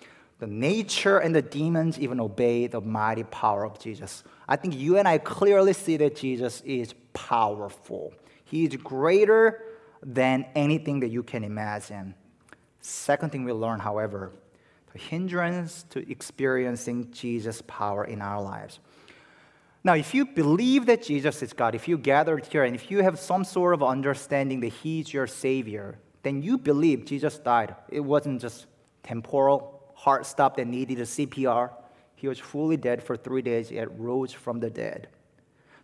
The 0.43 0.49
nature 0.49 1.19
and 1.19 1.33
the 1.33 1.41
demons 1.41 2.01
even 2.01 2.19
obey 2.19 2.67
the 2.67 2.81
mighty 2.81 3.23
power 3.23 3.65
of 3.65 3.79
Jesus. 3.79 4.25
I 4.49 4.57
think 4.57 4.75
you 4.75 4.99
and 4.99 5.07
I 5.07 5.19
clearly 5.19 5.73
see 5.73 5.97
that 5.99 6.17
Jesus 6.17 6.63
is 6.63 6.97
powerful. 7.13 8.13
He 8.45 8.65
is 8.65 8.75
greater 8.75 9.63
than 10.03 10.47
anything 10.57 10.99
that 10.99 11.11
you 11.11 11.23
can 11.23 11.45
imagine. 11.45 12.17
Second 12.81 13.31
thing 13.31 13.45
we 13.45 13.53
learn, 13.53 13.79
however, 13.79 14.33
the 14.93 14.99
hindrance 14.99 15.85
to 15.91 16.11
experiencing 16.11 17.13
Jesus' 17.13 17.63
power 17.69 18.05
in 18.05 18.21
our 18.21 18.43
lives. 18.43 18.81
Now, 19.85 19.95
if 19.95 20.13
you 20.13 20.27
believe 20.27 20.87
that 20.87 21.05
Jesus 21.05 21.41
is 21.45 21.53
God, 21.53 21.77
if 21.77 21.87
you 21.87 21.97
gathered 21.97 22.47
here 22.47 22.65
and 22.65 22.75
if 22.75 22.91
you 22.91 23.05
have 23.05 23.17
some 23.21 23.45
sort 23.45 23.75
of 23.75 23.85
understanding 23.85 24.59
that 24.59 24.73
He's 24.73 25.15
your 25.15 25.29
Savior, 25.29 26.01
then 26.25 26.43
you 26.43 26.59
believe 26.59 27.05
Jesus 27.05 27.39
died. 27.39 27.77
It 27.89 28.01
wasn't 28.01 28.41
just 28.41 28.67
temporal, 29.05 29.82
heart 30.03 30.27
stopped 30.27 30.59
and 30.59 30.69
needed 30.69 30.99
a 30.99 31.05
CPR. 31.05 31.71
He 32.17 32.27
was 32.27 32.41
fully 32.41 32.77
dead 32.77 33.05
for 33.05 33.17
three 33.17 33.41
days, 33.41 33.71
yet 33.71 33.89
rose 33.97 34.33
from 34.33 34.59
the 34.59 34.69
dead. 34.69 35.07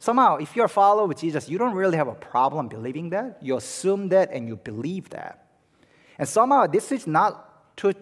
Somehow, 0.00 0.38
if 0.38 0.56
you're 0.56 0.66
a 0.66 0.68
follower 0.68 1.04
of 1.04 1.16
Jesus, 1.16 1.48
you 1.48 1.56
don't 1.56 1.74
really 1.74 1.96
have 1.96 2.08
a 2.08 2.14
problem 2.14 2.66
believing 2.66 3.10
that. 3.10 3.38
You 3.40 3.56
assume 3.56 4.08
that 4.08 4.32
and 4.32 4.48
you 4.48 4.56
believe 4.56 5.10
that. 5.10 5.46
And 6.18 6.28
somehow, 6.28 6.66
this 6.66 6.90
is 6.90 7.06
not 7.06 7.76
too 7.76 7.92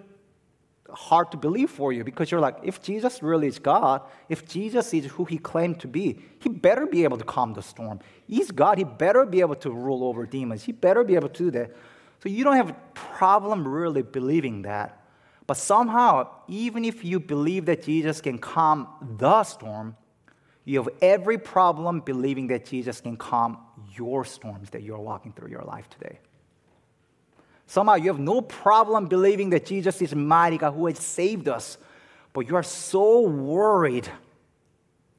hard 0.91 1.31
to 1.33 1.37
believe 1.37 1.69
for 1.69 1.93
you 1.93 2.03
because 2.03 2.31
you're 2.31 2.41
like, 2.41 2.57
if 2.63 2.81
Jesus 2.81 3.23
really 3.23 3.49
is 3.49 3.59
God, 3.59 4.01
if 4.31 4.49
Jesus 4.49 4.95
is 4.95 5.05
who 5.07 5.27
he 5.27 5.37
claimed 5.37 5.81
to 5.81 5.89
be, 5.89 6.19
he 6.39 6.49
better 6.49 6.87
be 6.87 7.05
able 7.05 7.19
to 7.19 7.25
calm 7.25 7.53
the 7.53 7.63
storm. 7.63 8.01
He's 8.27 8.51
God, 8.51 8.79
he 8.79 8.85
better 8.85 9.27
be 9.27 9.41
able 9.41 9.57
to 9.57 9.71
rule 9.71 10.03
over 10.03 10.25
demons. 10.25 10.65
He 10.65 10.73
better 10.73 11.05
be 11.05 11.15
able 11.15 11.29
to 11.29 11.45
do 11.45 11.51
that. 11.51 11.77
So 12.23 12.31
you 12.31 12.43
don't 12.43 12.57
have 12.57 12.71
a 12.71 12.77
problem 12.95 13.69
really 13.69 14.03
believing 14.03 14.63
that. 14.63 15.03
But 15.47 15.57
somehow, 15.57 16.29
even 16.49 16.85
if 16.85 17.05
you 17.05 17.21
believe 17.21 17.67
that 17.67 17.83
Jesus 17.85 18.21
can 18.21 18.39
calm 18.39 18.89
the 19.19 19.45
storm, 19.45 19.97
you 20.65 20.83
have 20.83 20.89
every 21.01 21.39
problem 21.39 22.01
believing 22.01 22.49
that 22.49 22.67
Jesus 22.67 23.01
can 23.01 23.17
calm 23.17 23.59
your 23.95 24.25
storms 24.25 24.71
that 24.71 24.83
you're 24.83 24.99
walking 24.99 25.33
through 25.33 25.51
your 25.51 25.63
life 25.63 25.89
today. 25.89 26.19
Somehow 27.69 27.95
you 27.95 28.09
have 28.09 28.19
no 28.19 28.41
problem 28.41 29.07
believing 29.07 29.51
that 29.51 29.67
Jesus 29.67 30.03
is 30.03 30.15
mighty 30.15 30.59
God 30.59 30.73
who 30.73 30.87
has 30.87 30.99
saved 30.99 31.49
us, 31.49 31.79
but 32.33 32.49
you 32.49 32.57
are 32.57 32.63
so 32.63 33.21
worried 33.21 34.09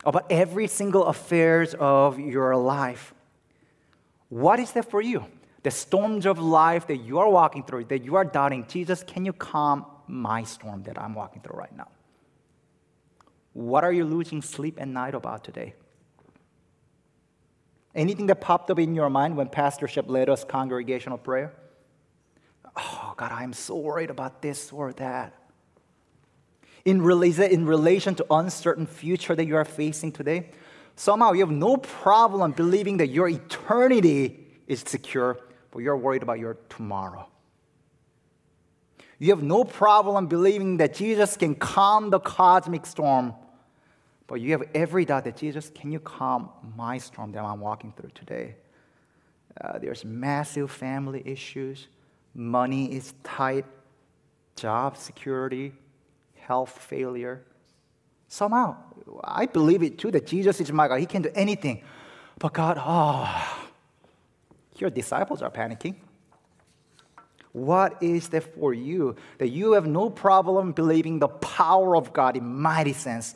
about 0.05 0.25
every 0.29 0.67
single 0.67 1.05
affairs 1.05 1.73
of 1.79 2.19
your 2.19 2.55
life. 2.55 3.13
What 4.29 4.59
is 4.59 4.71
that 4.73 4.89
for 4.89 5.01
you? 5.01 5.25
The 5.63 5.71
storms 5.71 6.25
of 6.25 6.39
life 6.39 6.87
that 6.87 6.97
you 6.97 7.19
are 7.19 7.29
walking 7.29 7.63
through, 7.63 7.85
that 7.85 8.03
you 8.03 8.15
are 8.15 8.25
doubting, 8.25 8.65
Jesus, 8.67 9.03
can 9.03 9.25
you 9.25 9.33
calm 9.33 9.85
my 10.07 10.43
storm 10.43 10.83
that 10.83 10.99
I'm 11.01 11.13
walking 11.13 11.41
through 11.41 11.57
right 11.57 11.75
now? 11.75 11.89
What 13.53 13.83
are 13.83 13.91
you 13.91 14.05
losing 14.05 14.41
sleep 14.41 14.79
at 14.79 14.87
night 14.87 15.15
about 15.15 15.43
today? 15.43 15.73
Anything 17.95 18.27
that 18.27 18.39
popped 18.39 18.69
up 18.69 18.77
in 18.77 18.93
your 18.93 19.09
mind 19.09 19.35
when 19.35 19.49
pastorship 19.49 20.07
led 20.07 20.29
us 20.29 20.43
congregational 20.43 21.17
prayer? 21.17 21.53
Oh, 22.75 23.15
God, 23.17 23.31
I'm 23.31 23.53
so 23.53 23.75
worried 23.75 24.11
about 24.11 24.43
this 24.43 24.71
or 24.71 24.93
that. 24.93 25.33
In, 26.85 26.97
in 26.97 27.65
relation 27.65 28.15
to 28.15 28.25
uncertain 28.29 28.85
future 28.85 29.35
that 29.35 29.45
you 29.45 29.55
are 29.55 29.65
facing 29.65 30.11
today, 30.11 30.51
somehow 30.95 31.31
you 31.31 31.39
have 31.39 31.49
no 31.49 31.77
problem 31.77 32.51
believing 32.51 32.97
that 32.97 33.07
your 33.07 33.27
eternity 33.27 34.45
is 34.67 34.81
secure, 34.85 35.39
but 35.71 35.79
you're 35.79 35.97
worried 35.97 36.21
about 36.21 36.37
your 36.37 36.57
tomorrow. 36.69 37.27
You 39.19 39.31
have 39.31 39.43
no 39.43 39.63
problem 39.63 40.27
believing 40.27 40.77
that 40.77 40.93
Jesus 40.93 41.37
can 41.37 41.55
calm 41.55 42.09
the 42.09 42.19
cosmic 42.19 42.85
storm, 42.85 43.33
but 44.27 44.35
you 44.35 44.51
have 44.51 44.63
every 44.75 45.05
doubt 45.05 45.23
that 45.23 45.37
Jesus, 45.37 45.71
can 45.73 45.91
you 45.91 45.99
calm 45.99 46.49
my 46.75 46.97
storm 46.97 47.31
that 47.31 47.43
I'm 47.43 47.59
walking 47.59 47.93
through 47.93 48.11
today? 48.13 48.55
Uh, 49.59 49.79
there's 49.79 50.05
massive 50.05 50.69
family 50.69 51.23
issues 51.25 51.87
money 52.37 52.93
is 52.93 53.15
tight, 53.23 53.65
job 54.55 54.95
security, 54.95 55.73
health 56.35 56.69
failure. 56.69 57.43
Somehow, 58.27 58.75
I 59.23 59.47
believe 59.47 59.81
it 59.81 59.97
too 59.97 60.11
that 60.11 60.27
Jesus 60.27 60.61
is 60.61 60.71
my 60.71 60.87
God. 60.87 60.99
He 60.99 61.07
can 61.07 61.23
do 61.23 61.31
anything. 61.33 61.83
But 62.37 62.53
God, 62.53 62.77
oh, 62.79 63.67
your 64.77 64.91
disciples 64.91 65.41
are 65.41 65.49
panicking. 65.49 65.95
What 67.57 68.03
is 68.03 68.29
there 68.29 68.41
for 68.41 68.71
you 68.71 69.15
that 69.39 69.47
you 69.47 69.71
have 69.71 69.87
no 69.87 70.11
problem 70.11 70.73
believing 70.73 71.17
the 71.17 71.27
power 71.27 71.97
of 71.97 72.13
God 72.13 72.37
in 72.37 72.61
mighty 72.61 72.93
sense? 72.93 73.33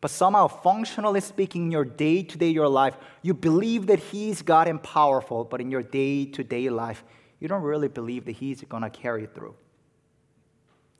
But 0.00 0.10
somehow, 0.10 0.48
functionally 0.48 1.20
speaking, 1.20 1.66
in 1.66 1.70
your 1.70 1.84
day 1.84 2.24
to 2.24 2.36
day, 2.36 2.48
your 2.48 2.66
life, 2.66 2.96
you 3.22 3.34
believe 3.34 3.86
that 3.86 4.00
He's 4.00 4.42
God 4.42 4.66
and 4.66 4.82
powerful, 4.82 5.44
but 5.44 5.60
in 5.60 5.70
your 5.70 5.82
day 5.84 6.24
to 6.24 6.42
day 6.42 6.70
life, 6.70 7.04
you 7.38 7.46
don't 7.46 7.62
really 7.62 7.86
believe 7.86 8.24
that 8.24 8.32
He's 8.32 8.62
going 8.62 8.82
to 8.82 8.90
carry 8.90 9.26
through. 9.26 9.54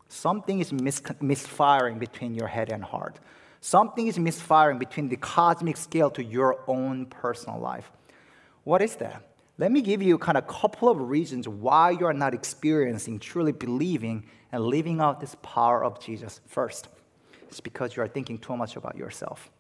Something 0.09 0.61
is 0.61 0.73
mis- 0.73 1.03
misfiring 1.21 1.99
between 1.99 2.33
your 2.33 2.47
head 2.47 2.71
and 2.71 2.85
heart. 2.85 3.19
Something 3.61 4.07
is 4.07 4.21
misfiring 4.21 4.79
between 4.79 5.09
the 5.09 5.17
cosmic 5.17 5.77
scale 5.77 6.11
to 6.13 6.23
your 6.23 6.61
own 6.69 7.07
personal 7.07 7.59
life. 7.59 7.91
What 8.63 8.83
is 8.83 8.95
that? 8.97 9.32
Let 9.59 9.71
me 9.71 9.83
give 9.83 10.03
you 10.03 10.19
kind 10.19 10.39
of 10.39 10.45
a 10.45 10.47
couple 10.47 10.89
of 10.89 11.01
reasons 11.01 11.47
why 11.47 11.91
you 11.91 12.07
are 12.07 12.15
not 12.15 12.35
experiencing, 12.35 13.19
truly 13.19 13.53
believing, 13.53 14.25
and 14.51 14.65
living 14.65 15.01
out 15.01 15.21
this 15.21 15.37
power 15.43 15.85
of 15.85 16.01
Jesus. 16.01 16.41
First, 16.47 16.89
it's 17.49 17.61
because 17.61 17.97
you 17.97 18.03
are 18.03 18.09
thinking 18.09 18.39
too 18.39 18.57
much 18.57 18.77
about 18.77 18.97
yourself. 18.97 19.51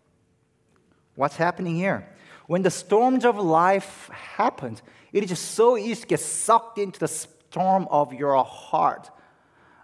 What's 1.15 1.37
happening 1.37 1.77
here? 1.77 2.09
When 2.47 2.63
the 2.63 2.71
storms 2.71 3.25
of 3.25 3.37
life 3.37 4.09
happen, 4.13 4.79
it 5.13 5.31
is 5.31 5.39
so 5.39 5.77
easy 5.77 6.03
to 6.03 6.07
get 6.07 6.21
sucked 6.21 6.79
into 6.79 6.99
the 6.99 7.09
storm 7.09 7.87
of 7.91 8.15
your 8.15 8.43
heart. 8.45 9.11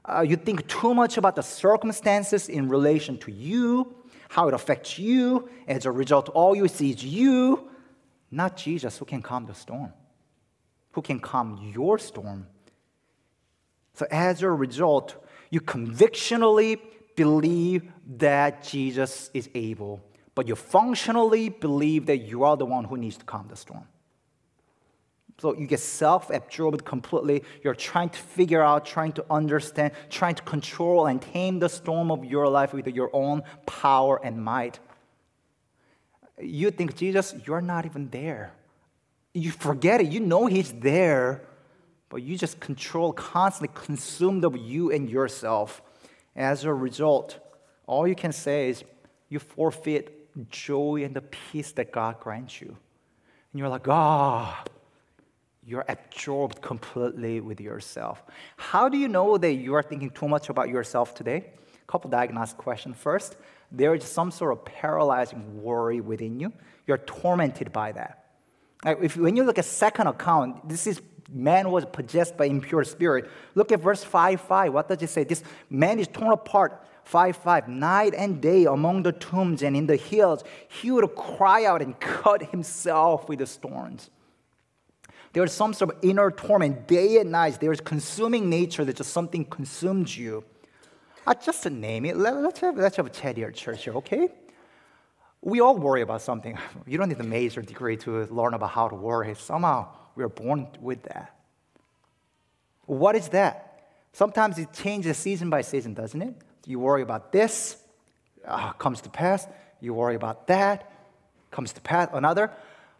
Uh, 0.04 0.22
you 0.22 0.36
think 0.36 0.66
too 0.68 0.94
much 0.94 1.18
about 1.18 1.36
the 1.36 1.42
circumstances 1.42 2.48
in 2.48 2.68
relation 2.68 3.18
to 3.18 3.30
you, 3.30 3.94
how 4.30 4.48
it 4.48 4.54
affects 4.54 4.98
you. 4.98 5.50
As 5.66 5.84
a 5.84 5.92
result, 5.92 6.30
all 6.30 6.56
you 6.56 6.66
see 6.66 6.90
is 6.90 7.04
you, 7.04 7.68
not 8.30 8.56
Jesus, 8.56 8.96
who 8.96 9.04
can 9.04 9.20
calm 9.20 9.44
the 9.44 9.54
storm, 9.54 9.92
who 10.92 11.02
can 11.02 11.20
calm 11.20 11.72
your 11.74 11.98
storm. 11.98 12.46
So, 13.94 14.06
as 14.10 14.42
a 14.42 14.50
result, 14.50 15.16
you 15.50 15.60
convictionally 15.60 16.80
believe 17.16 17.90
that 18.18 18.62
Jesus 18.62 19.30
is 19.34 19.48
able, 19.54 20.00
but 20.34 20.46
you 20.46 20.54
functionally 20.54 21.48
believe 21.48 22.06
that 22.06 22.18
you 22.18 22.44
are 22.44 22.56
the 22.56 22.66
one 22.66 22.84
who 22.84 22.96
needs 22.96 23.16
to 23.16 23.24
calm 23.24 23.48
the 23.48 23.56
storm. 23.56 23.86
So 25.40 25.56
you 25.56 25.66
get 25.68 25.80
self 25.80 26.30
absorbed 26.30 26.84
completely. 26.84 27.44
You're 27.62 27.74
trying 27.74 28.08
to 28.10 28.18
figure 28.18 28.62
out, 28.62 28.84
trying 28.84 29.12
to 29.12 29.24
understand, 29.30 29.92
trying 30.10 30.34
to 30.34 30.42
control 30.42 31.06
and 31.06 31.22
tame 31.22 31.60
the 31.60 31.68
storm 31.68 32.10
of 32.10 32.24
your 32.24 32.48
life 32.48 32.72
with 32.72 32.88
your 32.88 33.10
own 33.12 33.42
power 33.64 34.20
and 34.24 34.42
might. 34.42 34.80
You 36.40 36.70
think, 36.70 36.96
Jesus, 36.96 37.34
you're 37.46 37.60
not 37.60 37.86
even 37.86 38.10
there. 38.10 38.52
You 39.38 39.50
forget 39.52 40.00
it. 40.00 40.08
You 40.08 40.20
know 40.20 40.46
He's 40.46 40.72
there, 40.72 41.42
but 42.08 42.22
you 42.22 42.36
just 42.36 42.60
control, 42.60 43.12
constantly 43.12 43.74
consumed 43.74 44.44
of 44.44 44.56
you 44.56 44.90
and 44.90 45.08
yourself. 45.08 45.82
As 46.34 46.64
a 46.64 46.72
result, 46.72 47.38
all 47.86 48.06
you 48.06 48.14
can 48.14 48.32
say 48.32 48.70
is 48.70 48.84
you 49.28 49.38
forfeit 49.38 50.50
joy 50.50 51.02
and 51.04 51.14
the 51.14 51.22
peace 51.22 51.72
that 51.72 51.92
God 51.92 52.20
grants 52.20 52.60
you. 52.60 52.68
And 52.68 53.58
you're 53.58 53.68
like, 53.68 53.88
ah. 53.88 54.64
Oh, 54.64 54.72
you're 55.68 55.84
absorbed 55.86 56.62
completely 56.62 57.42
with 57.42 57.60
yourself. 57.60 58.22
How 58.56 58.88
do 58.88 58.96
you 58.96 59.06
know 59.06 59.36
that 59.36 59.52
you 59.52 59.74
are 59.74 59.82
thinking 59.82 60.08
too 60.08 60.26
much 60.26 60.48
about 60.48 60.70
yourself 60.70 61.14
today? 61.14 61.52
A 61.82 61.86
couple 61.86 62.08
diagnostic 62.08 62.56
questions. 62.56 62.96
First, 62.96 63.36
there 63.70 63.94
is 63.94 64.02
some 64.04 64.30
sort 64.30 64.52
of 64.52 64.64
paralyzing 64.64 65.62
worry 65.62 66.00
within 66.00 66.40
you. 66.40 66.54
You're 66.86 66.96
tormented 66.96 67.70
by 67.70 67.92
that. 67.92 68.27
If, 68.84 69.16
when 69.16 69.36
you 69.36 69.44
look 69.44 69.58
at 69.58 69.64
second 69.64 70.06
account, 70.06 70.68
this 70.68 70.86
is 70.86 71.00
man 71.30 71.70
was 71.70 71.84
possessed 71.84 72.36
by 72.36 72.46
impure 72.46 72.84
spirit. 72.84 73.30
Look 73.54 73.72
at 73.72 73.80
verse 73.80 74.04
5 74.04 74.40
5. 74.40 74.72
What 74.72 74.88
does 74.88 75.02
it 75.02 75.10
say? 75.10 75.24
This 75.24 75.42
man 75.68 75.98
is 75.98 76.08
torn 76.08 76.32
apart 76.32 76.84
5 77.04 77.36
5. 77.36 77.68
Night 77.68 78.14
and 78.14 78.40
day 78.40 78.64
among 78.64 79.02
the 79.02 79.12
tombs 79.12 79.62
and 79.62 79.76
in 79.76 79.86
the 79.86 79.96
hills, 79.96 80.44
he 80.68 80.90
would 80.90 81.14
cry 81.14 81.64
out 81.64 81.82
and 81.82 81.98
cut 82.00 82.50
himself 82.50 83.28
with 83.28 83.40
the 83.40 83.46
thorns. 83.46 84.10
There's 85.32 85.52
some 85.52 85.74
sort 85.74 85.94
of 85.94 85.98
inner 86.02 86.30
torment 86.30 86.86
day 86.86 87.18
and 87.18 87.30
night. 87.30 87.58
There's 87.60 87.80
consuming 87.80 88.48
nature 88.48 88.84
that 88.84 88.96
just 88.96 89.12
something 89.12 89.44
consumes 89.44 90.16
you. 90.16 90.44
I 91.26 91.34
just 91.34 91.62
to 91.64 91.70
name 91.70 92.06
it. 92.06 92.16
Let, 92.16 92.34
us 92.34 92.58
have, 92.60 92.76
let's 92.76 92.96
have 92.96 93.06
a 93.06 93.10
chat 93.10 93.36
here 93.36 93.50
church 93.50 93.84
here, 93.84 93.94
okay? 93.96 94.30
We 95.40 95.60
all 95.60 95.76
worry 95.76 96.02
about 96.02 96.22
something. 96.22 96.58
You 96.86 96.98
don't 96.98 97.08
need 97.08 97.20
a 97.20 97.24
major 97.24 97.62
degree 97.62 97.96
to 97.98 98.24
learn 98.26 98.54
about 98.54 98.70
how 98.70 98.88
to 98.88 98.94
worry. 98.94 99.34
Somehow 99.34 99.88
we 100.14 100.24
are 100.24 100.28
born 100.28 100.68
with 100.80 101.02
that. 101.04 101.34
What 102.86 103.14
is 103.14 103.28
that? 103.28 103.68
Sometimes 104.12 104.58
it 104.58 104.72
changes 104.72 105.18
season 105.18 105.50
by 105.50 105.60
season, 105.60 105.94
doesn't 105.94 106.20
it? 106.20 106.34
You 106.66 106.80
worry 106.80 107.02
about 107.02 107.30
this, 107.30 107.76
uh, 108.46 108.72
comes 108.72 109.00
to 109.02 109.10
pass. 109.10 109.46
You 109.80 109.94
worry 109.94 110.16
about 110.16 110.46
that, 110.48 110.90
comes 111.50 111.72
to 111.74 111.80
pass. 111.80 112.08
Another. 112.12 112.50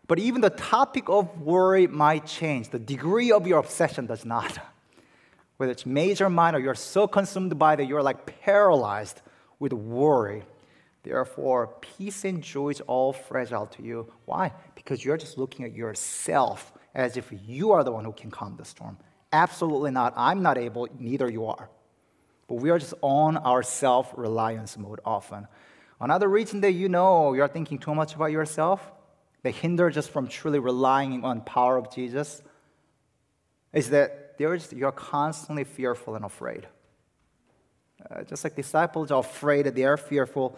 But 0.07 0.18
even 0.18 0.40
the 0.40 0.50
topic 0.50 1.09
of 1.09 1.40
worry 1.40 1.87
might 1.87 2.26
change. 2.26 2.68
The 2.71 2.78
degree 2.78 3.33
of 3.33 3.47
your 3.47 3.59
obsession 3.59 4.07
does 4.07 4.25
not. 4.25 4.59
Whether 5.57 5.73
it's 5.73 5.85
major, 5.85 6.30
minor, 6.30 6.59
you're 6.59 6.75
so 6.75 7.09
consumed 7.09 7.59
by 7.59 7.76
that 7.76 7.87
you're 7.87 8.02
like 8.02 8.40
paralyzed 8.42 9.21
with 9.59 9.73
worry. 9.73 10.45
Therefore, 11.09 11.69
peace 11.81 12.27
and 12.27 12.43
joy 12.43 12.69
is 12.69 12.83
all 12.83 13.15
fragile 13.15 13.67
to 13.69 13.83
you. 13.83 14.12
Why? 14.27 14.53
Because 14.75 15.03
you're 15.03 15.17
just 15.17 15.38
looking 15.38 15.65
at 15.65 15.73
yourself 15.73 16.71
as 16.95 17.17
if 17.17 17.33
you 17.47 17.73
are 17.73 17.83
the 17.83 17.91
one 17.91 18.05
who 18.05 18.12
can 18.12 18.31
calm 18.31 18.57
the 18.59 18.65
storm. 18.67 18.99
Absolutely 19.33 19.91
not. 19.91 20.12
I'm 20.19 20.43
not 20.43 20.59
able, 20.59 20.87
neither 20.99 21.31
you 21.31 21.47
are. 21.47 21.71
But 22.47 22.57
we 22.57 22.69
are 22.69 22.79
just 22.79 22.93
on 23.00 23.38
our 23.38 23.62
self 23.62 24.12
reliance 24.19 24.77
mode 24.77 25.00
often. 25.03 25.49
Another 25.99 26.29
reason 26.29 26.61
that 26.61 26.73
you 26.73 26.91
know 26.91 27.33
you're 27.33 27.49
thinking 27.49 27.79
too 27.79 27.95
much 27.95 28.15
about 28.15 28.31
yourself, 28.31 28.93
that 29.45 29.55
hinders 29.55 29.97
us 29.97 30.07
from 30.07 30.29
truly 30.29 30.59
relying 30.59 31.25
on 31.25 31.41
power 31.41 31.79
of 31.79 31.91
Jesus, 31.91 32.43
is 33.73 33.88
that 33.91 34.37
there's, 34.37 34.75
you're 34.75 34.93
constantly 34.93 35.65
fearful 35.65 36.17
and 36.17 36.25
afraid. 36.27 36.67
Uh, 38.11 38.23
just 38.23 38.45
like 38.45 38.55
disciples 38.55 39.11
are 39.11 39.21
afraid, 39.21 39.67
that 39.67 39.75
they 39.75 39.85
are 39.85 39.97
fearful. 39.97 40.57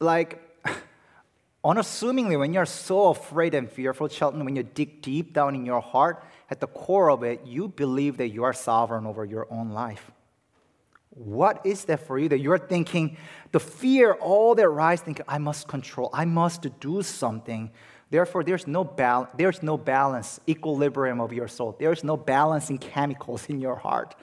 Like, 0.00 0.40
unassumingly, 1.64 2.36
when 2.36 2.52
you're 2.52 2.66
so 2.66 3.08
afraid 3.08 3.54
and 3.54 3.70
fearful, 3.70 4.08
Shelton, 4.08 4.44
when 4.44 4.56
you 4.56 4.62
dig 4.62 5.02
deep 5.02 5.32
down 5.32 5.54
in 5.54 5.64
your 5.64 5.80
heart, 5.80 6.24
at 6.50 6.60
the 6.60 6.66
core 6.66 7.10
of 7.10 7.22
it, 7.22 7.46
you 7.46 7.68
believe 7.68 8.18
that 8.18 8.28
you 8.28 8.44
are 8.44 8.52
sovereign 8.52 9.06
over 9.06 9.24
your 9.24 9.46
own 9.50 9.70
life. 9.70 10.10
What 11.10 11.64
is 11.64 11.84
that 11.84 12.06
for 12.06 12.18
you 12.18 12.28
that 12.30 12.40
you're 12.40 12.58
thinking, 12.58 13.16
the 13.52 13.60
fear, 13.60 14.12
all 14.14 14.54
that 14.56 14.68
rise, 14.68 15.00
thinking, 15.00 15.24
I 15.28 15.38
must 15.38 15.68
control, 15.68 16.10
I 16.12 16.24
must 16.24 16.66
do 16.80 17.02
something. 17.02 17.70
Therefore, 18.10 18.44
there's 18.44 18.66
no, 18.66 18.84
bal- 18.84 19.28
there's 19.36 19.62
no 19.62 19.78
balance, 19.78 20.40
equilibrium 20.48 21.20
of 21.20 21.32
your 21.32 21.48
soul. 21.48 21.76
There's 21.78 22.04
no 22.04 22.16
balancing 22.16 22.78
chemicals 22.78 23.46
in 23.48 23.60
your 23.60 23.76
heart. 23.76 24.14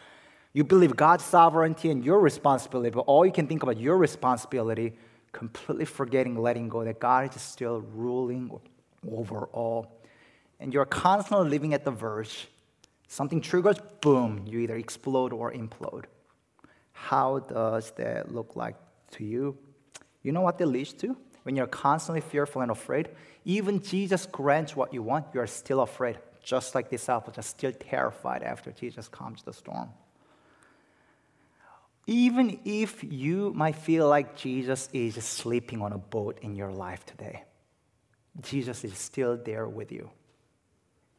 You 0.53 0.65
believe 0.65 0.95
God's 0.97 1.23
sovereignty 1.23 1.89
and 1.89 2.03
your 2.03 2.19
responsibility, 2.19 2.89
but 2.89 3.01
all 3.01 3.25
you 3.25 3.31
can 3.31 3.47
think 3.47 3.63
about 3.63 3.77
your 3.77 3.97
responsibility, 3.97 4.93
completely 5.31 5.85
forgetting, 5.85 6.35
letting 6.35 6.69
go, 6.69 6.83
that 6.83 6.99
God 6.99 7.35
is 7.35 7.41
still 7.41 7.81
ruling 7.93 8.51
over 9.09 9.45
all. 9.45 10.01
And 10.59 10.73
you're 10.73 10.85
constantly 10.85 11.49
living 11.49 11.73
at 11.73 11.85
the 11.85 11.91
verge. 11.91 12.47
Something 13.07 13.41
triggers, 13.41 13.77
boom, 14.01 14.45
you 14.45 14.59
either 14.59 14.77
explode 14.77 15.33
or 15.33 15.51
implode. 15.51 16.05
How 16.91 17.39
does 17.39 17.91
that 17.91 18.33
look 18.33 18.55
like 18.55 18.75
to 19.11 19.25
you? 19.25 19.57
You 20.23 20.31
know 20.31 20.41
what 20.41 20.57
that 20.59 20.67
leads 20.67 20.93
to? 20.93 21.17
When 21.43 21.55
you're 21.55 21.67
constantly 21.67 22.21
fearful 22.21 22.61
and 22.61 22.71
afraid, 22.71 23.09
even 23.43 23.81
Jesus 23.81 24.25
grants 24.27 24.75
what 24.75 24.93
you 24.93 25.01
want, 25.01 25.25
you're 25.33 25.47
still 25.47 25.81
afraid, 25.81 26.19
just 26.43 26.75
like 26.75 26.89
disciples 26.89 27.37
are 27.37 27.41
still 27.41 27.71
terrified 27.71 28.43
after 28.43 28.71
Jesus 28.71 29.07
calms 29.07 29.41
the 29.43 29.51
storm. 29.51 29.89
Even 32.07 32.59
if 32.65 33.03
you 33.03 33.53
might 33.53 33.75
feel 33.75 34.07
like 34.07 34.35
Jesus 34.35 34.89
is 34.91 35.15
sleeping 35.23 35.81
on 35.81 35.93
a 35.93 35.97
boat 35.97 36.39
in 36.41 36.55
your 36.55 36.71
life 36.71 37.05
today, 37.05 37.43
Jesus 38.41 38.83
is 38.83 38.97
still 38.97 39.37
there 39.37 39.67
with 39.67 39.91
you. 39.91 40.09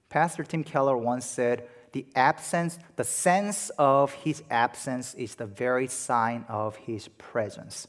Pastor 0.08 0.44
Tim 0.44 0.64
Keller 0.64 0.96
once 0.96 1.24
said, 1.24 1.68
the 1.92 2.06
absence, 2.14 2.78
the 2.96 3.04
sense 3.04 3.70
of 3.78 4.12
his 4.12 4.42
absence 4.50 5.14
is 5.14 5.34
the 5.34 5.46
very 5.46 5.86
sign 5.86 6.44
of 6.48 6.76
his 6.76 7.08
presence. 7.08 7.86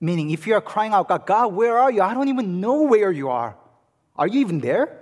Meaning, 0.00 0.30
if 0.30 0.46
you 0.46 0.54
are 0.54 0.60
crying 0.60 0.92
out, 0.92 1.08
God, 1.08 1.26
God, 1.26 1.52
where 1.54 1.78
are 1.78 1.90
you? 1.90 2.02
I 2.02 2.14
don't 2.14 2.28
even 2.28 2.60
know 2.60 2.82
where 2.82 3.10
you 3.10 3.28
are. 3.28 3.56
Are 4.16 4.26
you 4.26 4.40
even 4.40 4.60
there? 4.60 4.98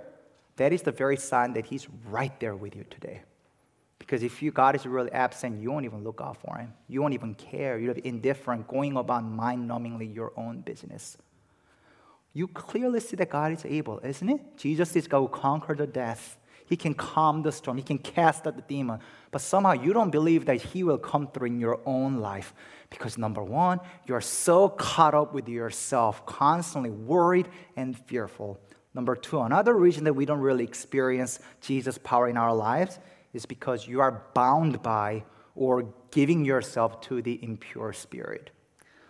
That 0.57 0.73
is 0.73 0.81
the 0.81 0.91
very 0.91 1.17
sign 1.17 1.53
that 1.53 1.65
he's 1.65 1.87
right 2.09 2.37
there 2.39 2.55
with 2.55 2.75
you 2.75 2.85
today. 2.89 3.21
Because 4.09 4.23
if 4.23 4.41
you, 4.41 4.49
God 4.49 4.75
is 4.75 4.87
really 4.87 5.11
absent, 5.11 5.61
you 5.61 5.69
won't 5.69 5.85
even 5.85 6.03
look 6.03 6.19
out 6.19 6.37
for 6.37 6.57
him. 6.57 6.73
You 6.87 6.99
won't 6.99 7.13
even 7.13 7.35
care. 7.35 7.77
You're 7.77 7.93
indifferent, 7.93 8.67
going 8.67 8.97
about 8.97 9.23
mind 9.23 9.69
numbingly 9.69 10.11
your 10.11 10.33
own 10.35 10.61
business. 10.61 11.15
You 12.33 12.47
clearly 12.47 13.01
see 13.01 13.15
that 13.17 13.29
God 13.29 13.51
is 13.51 13.63
able, 13.65 13.99
isn't 13.99 14.27
it? 14.27 14.57
Jesus 14.57 14.95
is 14.95 15.07
God 15.07 15.19
who 15.19 15.27
conquered 15.27 15.77
the 15.77 15.85
death 15.85 16.39
he 16.69 16.77
can 16.77 16.93
calm 16.93 17.41
the 17.41 17.51
storm. 17.51 17.77
He 17.77 17.83
can 17.83 17.97
cast 17.97 18.45
out 18.45 18.55
the 18.55 18.61
demon. 18.61 18.99
But 19.31 19.41
somehow 19.41 19.71
you 19.71 19.91
don't 19.91 20.11
believe 20.11 20.45
that 20.45 20.61
He 20.61 20.83
will 20.83 20.99
come 20.99 21.27
through 21.27 21.47
in 21.47 21.59
your 21.59 21.79
own 21.83 22.17
life. 22.17 22.53
Because 22.91 23.17
number 23.17 23.41
one, 23.41 23.79
you're 24.05 24.21
so 24.21 24.69
caught 24.69 25.15
up 25.15 25.33
with 25.33 25.49
yourself, 25.49 26.27
constantly 26.27 26.91
worried 26.91 27.49
and 27.75 27.97
fearful. 27.97 28.59
Number 28.93 29.15
two, 29.15 29.41
another 29.41 29.73
reason 29.73 30.03
that 30.03 30.13
we 30.13 30.25
don't 30.25 30.41
really 30.41 30.63
experience 30.63 31.39
Jesus' 31.59 31.97
power 31.97 32.29
in 32.29 32.37
our 32.37 32.53
lives 32.53 32.99
is 33.33 33.45
because 33.45 33.87
you 33.87 34.01
are 34.01 34.23
bound 34.33 34.81
by 34.81 35.23
or 35.55 35.93
giving 36.11 36.45
yourself 36.45 37.01
to 37.01 37.21
the 37.21 37.43
impure 37.43 37.93
spirit. 37.93 38.51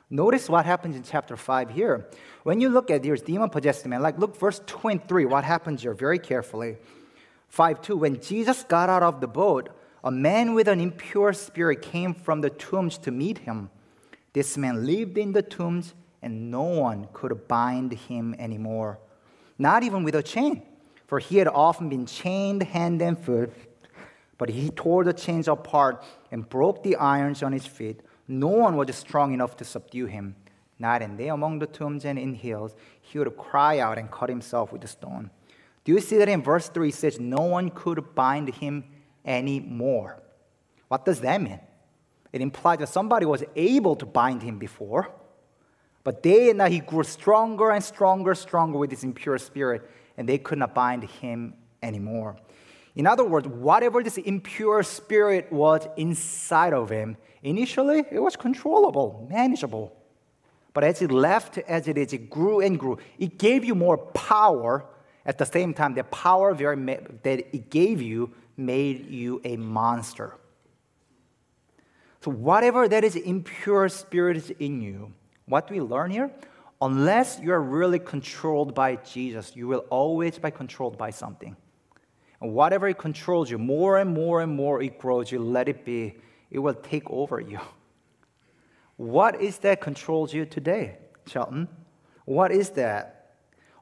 Notice 0.10 0.50
what 0.50 0.66
happens 0.66 0.96
in 0.96 1.04
chapter 1.04 1.38
5 1.38 1.70
here. 1.70 2.08
When 2.44 2.60
you 2.60 2.70
look 2.70 2.90
at 2.90 3.04
this 3.04 3.22
demon 3.22 3.50
possessed 3.50 3.86
man, 3.86 4.02
like 4.02 4.18
look 4.18 4.36
verse 4.36 4.60
23, 4.66 5.26
what 5.26 5.44
happens 5.44 5.84
here 5.84 5.94
very 5.94 6.18
carefully. 6.18 6.78
5 7.50 7.82
2 7.82 7.98
When 7.98 8.20
Jesus 8.20 8.64
got 8.64 8.90
out 8.90 9.04
of 9.04 9.22
the 9.22 9.28
boat, 9.28 9.70
a 10.04 10.12
man 10.12 10.54
with 10.54 10.68
an 10.68 10.80
impure 10.80 11.34
spirit 11.34 11.82
came 11.82 12.14
from 12.14 12.42
the 12.42 12.50
tombs 12.50 12.98
to 13.00 13.12
meet 13.12 13.40
him. 13.40 13.70
This 14.34 14.58
man 14.58 14.86
lived 14.86 15.18
in 15.18 15.34
the 15.34 15.42
tombs, 15.42 15.94
and 16.22 16.50
no 16.50 16.64
one 16.64 17.08
could 17.14 17.48
bind 17.48 17.94
him 17.94 18.36
anymore, 18.40 19.00
not 19.58 19.84
even 19.84 20.04
with 20.04 20.16
a 20.16 20.24
chain, 20.24 20.62
for 21.08 21.20
he 21.20 21.38
had 21.38 21.48
often 21.48 21.90
been 21.90 22.06
chained 22.06 22.64
hand 22.64 23.02
and 23.02 23.20
foot. 23.20 23.52
But 24.40 24.50
he 24.50 24.72
tore 24.72 25.04
the 25.04 25.14
chains 25.14 25.48
apart 25.48 26.04
and 26.32 26.50
broke 26.50 26.82
the 26.82 26.96
irons 26.96 27.44
on 27.44 27.52
his 27.52 27.68
feet. 27.68 28.00
No 28.28 28.48
one 28.48 28.78
was 28.78 28.96
strong 28.96 29.34
enough 29.34 29.56
to 29.58 29.66
subdue 29.66 30.08
him. 30.08 30.36
Night 30.80 31.02
and 31.02 31.18
day 31.18 31.28
among 31.28 31.60
the 31.60 31.68
tombs 31.68 32.06
and 32.06 32.18
in 32.18 32.34
hills, 32.34 32.74
he 33.02 33.20
would 33.20 33.36
cry 33.38 33.80
out 33.80 33.98
and 33.98 34.10
cut 34.10 34.30
himself 34.30 34.72
with 34.72 34.84
a 34.86 34.88
stone. 34.88 35.30
Do 35.84 35.92
you 35.92 36.00
see 36.00 36.18
that 36.18 36.30
in 36.30 36.42
verse 36.42 36.70
3 36.70 36.88
it 36.88 36.96
says, 36.96 37.20
No 37.20 37.42
one 37.42 37.70
could 37.70 38.16
bind 38.16 38.50
him 38.50 38.86
anymore? 39.26 40.24
What 40.88 41.04
does 41.04 41.20
that 41.20 41.42
mean? 41.42 41.60
It 42.32 42.42
implies 42.42 42.80
that 42.80 42.90
somebody 42.90 43.26
was 43.26 43.44
able 43.58 43.98
to 43.98 44.06
bind 44.06 44.42
him 44.42 44.58
before, 44.58 45.10
but 46.06 46.24
day 46.24 46.50
and 46.50 46.60
night 46.60 46.72
he 46.72 46.80
grew 46.80 47.04
stronger 47.04 47.72
and 47.72 47.84
stronger, 47.84 48.34
stronger 48.36 48.78
with 48.78 48.92
his 48.92 49.04
impure 49.04 49.38
spirit, 49.38 49.90
and 50.16 50.30
they 50.30 50.38
could 50.38 50.60
not 50.60 50.74
bind 50.74 51.04
him 51.04 51.56
anymore. 51.84 52.38
In 52.96 53.08
other 53.08 53.24
words, 53.24 53.48
whatever 53.48 54.04
this 54.04 54.18
impure 54.18 54.84
spirit 54.84 55.52
was 55.52 55.88
inside 55.96 56.74
of 56.74 56.90
him, 56.90 57.18
initially 57.44 58.04
it 58.12 58.20
was 58.20 58.36
controllable, 58.36 59.28
manageable. 59.30 59.96
But 60.74 60.84
as 60.84 61.02
it 61.02 61.12
left 61.12 61.58
as 61.58 61.88
it 61.88 61.98
is, 61.98 62.14
it 62.14 62.30
grew 62.30 62.62
and 62.62 62.80
grew. 62.80 62.98
It 63.18 63.38
gave 63.38 63.64
you 63.66 63.76
more 63.76 63.98
power 63.98 64.86
at 65.26 65.38
the 65.38 65.46
same 65.46 65.74
time, 65.74 65.94
the 65.94 66.04
power 66.06 66.56
that 66.56 67.26
it 67.26 67.70
gave 67.70 68.02
you 68.02 68.34
made 68.58 69.10
you 69.10 69.42
a 69.44 69.58
monster. 69.58 70.36
So, 72.22 72.32
whatever 72.32 72.88
that 72.88 73.04
is 73.04 73.16
impure 73.16 73.88
spirit 73.90 74.38
is 74.38 74.50
in 74.60 74.82
you, 74.82 75.14
what 75.46 75.68
do 75.68 75.74
we 75.74 75.82
learn 75.82 76.12
here? 76.12 76.32
Unless 76.82 77.40
you're 77.42 77.62
really 77.62 78.00
controlled 78.00 78.74
by 78.74 78.98
Jesus, 78.98 79.56
you 79.56 79.68
will 79.68 79.86
always 79.90 80.38
be 80.38 80.52
controlled 80.52 80.98
by 80.98 81.12
something. 81.12 81.56
And 82.42 82.54
whatever 82.54 82.88
it 82.88 82.98
controls 82.98 83.52
you, 83.52 83.58
more 83.58 83.98
and 83.98 84.14
more 84.14 84.42
and 84.42 84.56
more 84.56 84.82
it 84.82 84.98
grows, 84.98 85.32
you 85.32 85.40
let 85.40 85.68
it 85.68 85.84
be, 85.84 86.16
it 86.50 86.60
will 86.60 86.74
take 86.74 87.10
over 87.10 87.40
you. 87.40 87.60
What 88.96 89.42
is 89.42 89.60
that 89.60 89.82
controls 89.82 90.34
you 90.34 90.46
today, 90.46 90.98
Shelton? 91.26 91.68
What 92.26 92.52
is 92.52 92.72
that? 92.72 93.20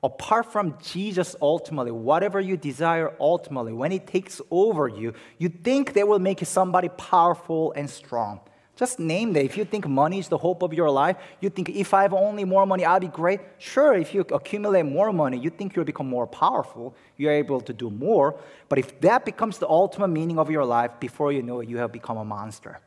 apart 0.03 0.51
from 0.51 0.77
Jesus 0.81 1.35
ultimately, 1.41 1.91
whatever 1.91 2.39
you 2.39 2.57
desire 2.57 3.13
ultimately, 3.19 3.73
when 3.73 3.91
it 3.91 4.07
takes 4.07 4.41
over 4.51 4.87
you, 4.87 5.13
you 5.37 5.49
think 5.49 5.93
they 5.93 6.03
will 6.03 6.19
make 6.19 6.41
you 6.41 6.45
somebody 6.45 6.89
powerful 6.89 7.73
and 7.75 7.89
strong. 7.89 8.39
Just 8.77 8.99
name 8.99 9.33
that. 9.33 9.43
If 9.43 9.57
you 9.57 9.65
think 9.65 9.87
money 9.87 10.19
is 10.19 10.27
the 10.27 10.37
hope 10.37 10.61
of 10.61 10.71
your 10.71 10.89
life, 10.91 11.17
you 11.41 11.49
think 11.49 11.69
if 11.69 11.95
I 11.95 12.03
have 12.03 12.13
only 12.13 12.45
more 12.45 12.63
money, 12.67 12.85
I'll 12.85 12.99
be 12.99 13.07
great. 13.07 13.39
Sure, 13.57 13.95
if 13.95 14.13
you 14.13 14.21
accumulate 14.21 14.83
more 14.83 15.11
money, 15.11 15.39
you 15.39 15.49
think 15.49 15.75
you'll 15.75 15.83
become 15.83 16.07
more 16.07 16.27
powerful. 16.27 16.95
You're 17.17 17.31
able 17.31 17.59
to 17.61 17.73
do 17.73 17.89
more. 17.89 18.39
But 18.69 18.77
if 18.77 19.01
that 19.01 19.25
becomes 19.25 19.57
the 19.57 19.67
ultimate 19.67 20.09
meaning 20.09 20.37
of 20.37 20.51
your 20.51 20.63
life, 20.63 20.91
before 20.99 21.31
you 21.31 21.41
know 21.41 21.59
it, 21.61 21.67
you 21.67 21.77
have 21.77 21.91
become 21.91 22.17
a 22.17 22.23
monster. 22.23 22.79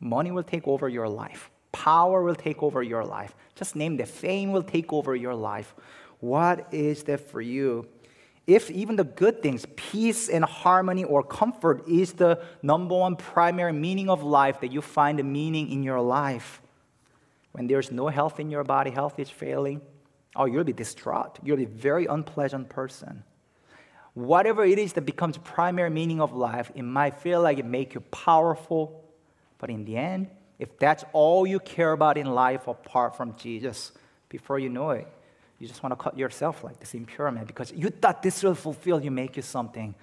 Money 0.00 0.32
will 0.32 0.42
take 0.42 0.66
over 0.66 0.88
your 0.88 1.08
life. 1.08 1.50
Power 1.70 2.24
will 2.24 2.34
take 2.34 2.60
over 2.64 2.82
your 2.82 3.04
life. 3.04 3.32
Just 3.54 3.76
name 3.76 3.96
that. 3.98 4.08
Fame 4.08 4.50
will 4.50 4.64
take 4.64 4.92
over 4.92 5.14
your 5.14 5.36
life. 5.36 5.72
What 6.18 6.66
is 6.72 7.04
that 7.04 7.20
for 7.30 7.40
you? 7.40 7.86
If 8.46 8.70
even 8.70 8.96
the 8.96 9.04
good 9.04 9.42
things, 9.42 9.66
peace 9.74 10.28
and 10.28 10.44
harmony 10.44 11.02
or 11.02 11.22
comfort, 11.22 11.88
is 11.88 12.12
the 12.12 12.42
number 12.62 12.94
one 12.96 13.16
primary 13.16 13.72
meaning 13.72 14.08
of 14.08 14.22
life, 14.22 14.60
that 14.60 14.70
you 14.70 14.80
find 14.80 15.18
a 15.18 15.24
meaning 15.24 15.70
in 15.72 15.82
your 15.82 16.00
life, 16.00 16.62
when 17.52 17.66
there's 17.66 17.90
no 17.90 18.08
health 18.08 18.38
in 18.38 18.50
your 18.50 18.62
body, 18.62 18.90
health 18.90 19.18
is 19.18 19.30
failing, 19.30 19.80
Oh, 20.36 20.44
you'll 20.44 20.64
be 20.64 20.74
distraught. 20.74 21.38
You'll 21.42 21.56
be 21.56 21.64
a 21.64 21.68
very 21.68 22.04
unpleasant 22.04 22.68
person. 22.68 23.24
Whatever 24.12 24.64
it 24.64 24.78
is 24.78 24.92
that 24.92 25.02
becomes 25.02 25.38
primary 25.38 25.90
meaning 25.90 26.20
of 26.20 26.34
life, 26.34 26.70
it 26.74 26.82
might 26.82 27.18
feel 27.18 27.40
like 27.40 27.58
it 27.58 27.64
make 27.64 27.94
you 27.94 28.00
powerful, 28.00 29.04
but 29.58 29.70
in 29.70 29.84
the 29.84 29.96
end, 29.96 30.28
if 30.58 30.78
that's 30.78 31.04
all 31.12 31.46
you 31.46 31.58
care 31.58 31.92
about 31.92 32.16
in 32.16 32.26
life 32.26 32.66
apart 32.66 33.16
from 33.16 33.34
Jesus, 33.36 33.92
before 34.28 34.58
you 34.58 34.68
know 34.68 34.90
it, 34.90 35.08
you 35.58 35.66
just 35.66 35.82
want 35.82 35.92
to 35.92 35.96
cut 35.96 36.18
yourself 36.18 36.62
like 36.62 36.78
this 36.80 36.94
impure 36.94 37.30
man 37.30 37.44
because 37.44 37.72
you 37.72 37.88
thought 37.88 38.22
this 38.22 38.42
will 38.42 38.54
fulfill 38.54 39.02
you, 39.02 39.10
make 39.10 39.36
you 39.36 39.42
something, 39.42 39.94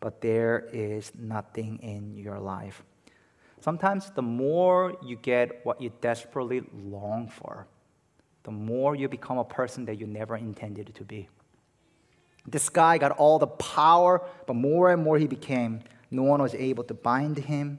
but 0.00 0.20
there 0.20 0.68
is 0.72 1.12
nothing 1.18 1.78
in 1.82 2.16
your 2.16 2.38
life. 2.38 2.82
Sometimes 3.60 4.10
the 4.10 4.22
more 4.22 4.96
you 5.02 5.16
get 5.16 5.64
what 5.64 5.80
you 5.80 5.90
desperately 6.00 6.62
long 6.72 7.28
for, 7.28 7.66
the 8.44 8.50
more 8.50 8.94
you 8.94 9.08
become 9.08 9.38
a 9.38 9.44
person 9.44 9.84
that 9.86 9.96
you 9.96 10.06
never 10.06 10.36
intended 10.36 10.94
to 10.94 11.04
be. 11.04 11.28
This 12.46 12.68
guy 12.68 12.98
got 12.98 13.12
all 13.12 13.38
the 13.38 13.46
power, 13.46 14.22
but 14.46 14.54
more 14.54 14.92
and 14.92 15.02
more 15.02 15.18
he 15.18 15.26
became, 15.26 15.82
no 16.10 16.22
one 16.22 16.40
was 16.40 16.54
able 16.54 16.84
to 16.84 16.94
bind 16.94 17.38
him. 17.38 17.78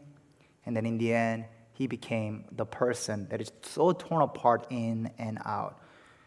And 0.65 0.75
then 0.75 0.85
in 0.85 0.97
the 0.97 1.13
end, 1.13 1.45
he 1.73 1.87
became 1.87 2.45
the 2.51 2.65
person 2.65 3.27
that 3.29 3.41
is 3.41 3.51
so 3.61 3.93
torn 3.93 4.21
apart 4.21 4.67
in 4.69 5.11
and 5.17 5.39
out. 5.45 5.79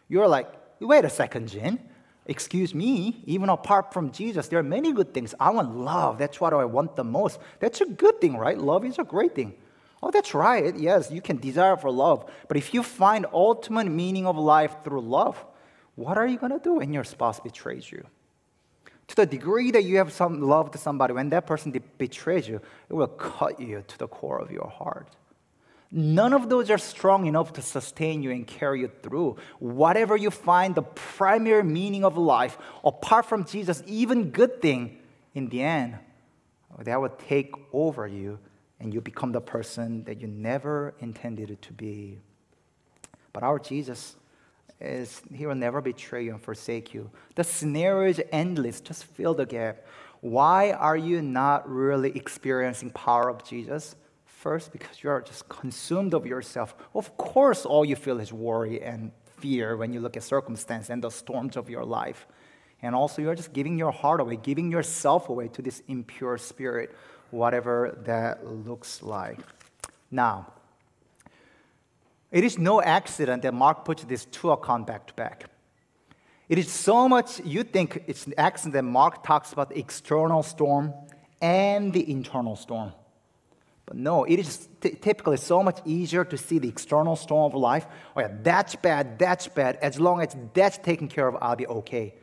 You're 0.09 0.27
like, 0.27 0.49
wait 0.87 1.05
a 1.05 1.11
second, 1.11 1.49
Jin. 1.49 1.79
Excuse 2.27 2.73
me, 2.73 3.23
even 3.27 3.49
apart 3.49 3.92
from 3.92 4.12
Jesus, 4.12 4.47
there 4.47 4.61
are 4.61 4.62
many 4.62 4.92
good 4.92 5.12
things. 5.12 5.35
I 5.40 5.51
want 5.51 5.77
love. 5.77 6.18
That's 6.18 6.40
what 6.40 6.55
I 6.55 6.64
want 6.64 6.95
the 6.95 7.03
most. 7.03 7.40
That's 7.59 7.81
a 7.81 7.87
good 7.87 8.21
thing, 8.21 8.37
right? 8.37 8.57
Love 8.57 8.85
is 8.85 8.99
a 8.99 9.05
great 9.05 9.35
thing. 9.35 9.55
Oh, 10.03 10.11
that's 10.11 10.35
right. 10.35 10.77
Yes, 10.77 11.11
you 11.11 11.21
can 11.21 11.38
desire 11.38 11.77
for 11.77 11.90
love. 11.90 12.31
But 12.49 12.57
if 12.57 12.75
you 12.75 12.83
find 12.83 13.27
ultimate 13.33 13.88
meaning 13.88 14.27
of 14.27 14.37
life 14.37 14.77
through 14.85 15.01
love, 15.01 15.45
what 15.97 16.16
are 16.16 16.27
you 16.27 16.38
going 16.38 16.53
to 16.53 16.59
do 16.59 16.75
when 16.75 16.92
your 16.92 17.05
spouse 17.05 17.40
betrays 17.40 17.90
you? 17.90 18.05
To 19.09 19.16
the 19.16 19.27
degree 19.27 19.71
that 19.73 19.85
you 19.85 19.99
have 19.99 20.12
some 20.12 20.40
love 20.40 20.71
to 20.73 20.79
somebody, 20.79 21.12
when 21.12 21.29
that 21.31 21.47
person 21.47 21.73
betrays 21.99 22.49
you, 22.49 22.61
it 22.88 22.95
will 22.95 23.09
cut 23.09 23.61
you 23.61 23.85
to 23.87 23.99
the 23.99 24.09
core 24.09 24.38
of 24.38 24.51
your 24.51 24.68
heart. 24.68 25.09
None 25.94 26.33
of 26.33 26.48
those 26.48 26.70
are 26.70 26.78
strong 26.78 27.26
enough 27.26 27.52
to 27.52 27.62
sustain 27.62 28.22
you 28.22 28.31
and 28.31 28.46
carry 28.46 28.81
you 28.81 28.90
through. 29.02 29.37
Whatever 29.59 30.16
you 30.16 30.31
find 30.31 30.74
the 30.74 30.83
primary 30.83 31.62
meaning 31.62 32.02
of 32.02 32.16
life, 32.16 32.57
apart 32.83 33.26
from 33.26 33.44
Jesus, 33.44 33.83
even 33.87 34.31
good 34.31 34.62
thing, 34.62 34.98
in 35.35 35.48
the 35.48 35.62
end, 35.62 35.98
that 36.78 37.00
will 37.00 37.11
take 37.11 37.55
over 37.72 38.07
you 38.07 38.38
and 38.81 38.92
you 38.92 39.00
become 39.00 39.33
the 39.33 39.40
person 39.40 40.02
that 40.05 40.20
you 40.20 40.26
never 40.26 40.94
intended 41.00 41.61
to 41.61 41.72
be. 41.72 42.18
But 43.33 43.42
our 43.42 43.59
Jesus 43.59 44.16
is, 44.81 45.22
he 45.33 45.46
will 45.46 45.55
never 45.55 45.81
betray 45.81 46.24
you 46.24 46.33
and 46.33 46.42
forsake 46.42 46.92
you. 46.92 47.11
The 47.35 47.44
scenario 47.44 48.11
is 48.11 48.22
endless. 48.33 48.81
Just 48.81 49.05
fill 49.05 49.35
the 49.35 49.46
gap. 49.46 49.87
Why 50.20 50.72
are 50.72 50.96
you 50.96 51.22
not 51.22 51.68
really 51.68 52.11
experiencing 52.16 52.90
power 52.90 53.28
of 53.28 53.44
Jesus? 53.44 53.94
First, 54.42 54.72
because 54.72 55.05
you 55.05 55.09
are 55.09 55.20
just 55.20 55.48
consumed 55.48 56.14
of 56.14 56.26
yourself. 56.26 56.74
Of 56.96 57.16
course, 57.16 57.64
all 57.64 57.85
you 57.85 57.94
feel 57.94 58.18
is 58.18 58.33
worry 58.33 58.83
and 58.83 59.12
fear 59.37 59.76
when 59.76 59.92
you 59.92 60.00
look 60.00 60.16
at 60.16 60.24
circumstance 60.24 60.90
and 60.90 61.00
the 61.00 61.11
storms 61.11 61.57
of 61.57 61.70
your 61.70 61.85
life. 61.85 62.26
And 62.83 62.92
also, 62.92 63.22
you're 63.22 63.37
just 63.37 63.52
giving 63.52 63.78
your 63.78 63.92
heart 63.92 64.18
away, 64.18 64.35
giving 64.35 64.72
yourself 64.72 65.28
away 65.28 65.46
to 65.46 65.62
this 65.62 65.81
impure 65.87 66.38
spirit 66.38 66.92
whatever 67.31 67.96
that 68.02 68.44
looks 68.44 69.00
like. 69.00 69.38
Now, 70.11 70.52
it 72.33 72.42
is 72.42 72.59
no 72.59 72.83
accident 72.83 73.42
that 73.42 73.55
Mark 73.55 73.85
puts 73.85 74.02
these 74.02 74.24
two 74.24 74.50
accounts 74.50 74.88
back 74.88 75.07
to 75.07 75.14
back. 75.14 75.44
It 76.48 76.59
is 76.59 76.68
so 76.68 77.09
much, 77.09 77.38
you 77.44 77.62
think 77.62 78.02
it's 78.09 78.26
an 78.26 78.35
accident 78.37 78.74
that 78.74 78.83
Mark 78.83 79.22
talks 79.22 79.52
about 79.52 79.68
the 79.68 79.78
external 79.78 80.42
storm 80.42 80.94
and 81.40 81.92
the 81.92 82.11
internal 82.11 82.57
storm. 82.57 82.92
No, 83.94 84.24
it 84.24 84.38
is 84.38 84.68
t- 84.81 84.90
typically 84.90 85.37
so 85.37 85.62
much 85.62 85.81
easier 85.85 86.24
to 86.24 86.37
see 86.37 86.59
the 86.59 86.68
external 86.68 87.16
storm 87.16 87.52
of 87.52 87.55
life. 87.55 87.87
Oh, 88.16 88.20
yeah, 88.20 88.31
that's 88.42 88.74
bad, 88.76 89.18
that's 89.18 89.48
bad. 89.48 89.76
As 89.76 90.00
long 90.00 90.20
as 90.20 90.37
that's 90.55 90.78
taken 90.78 91.09
care 91.09 91.28
of, 91.28 91.37
I'll 91.40 91.57
be 91.57 91.66
okay. 91.66 92.14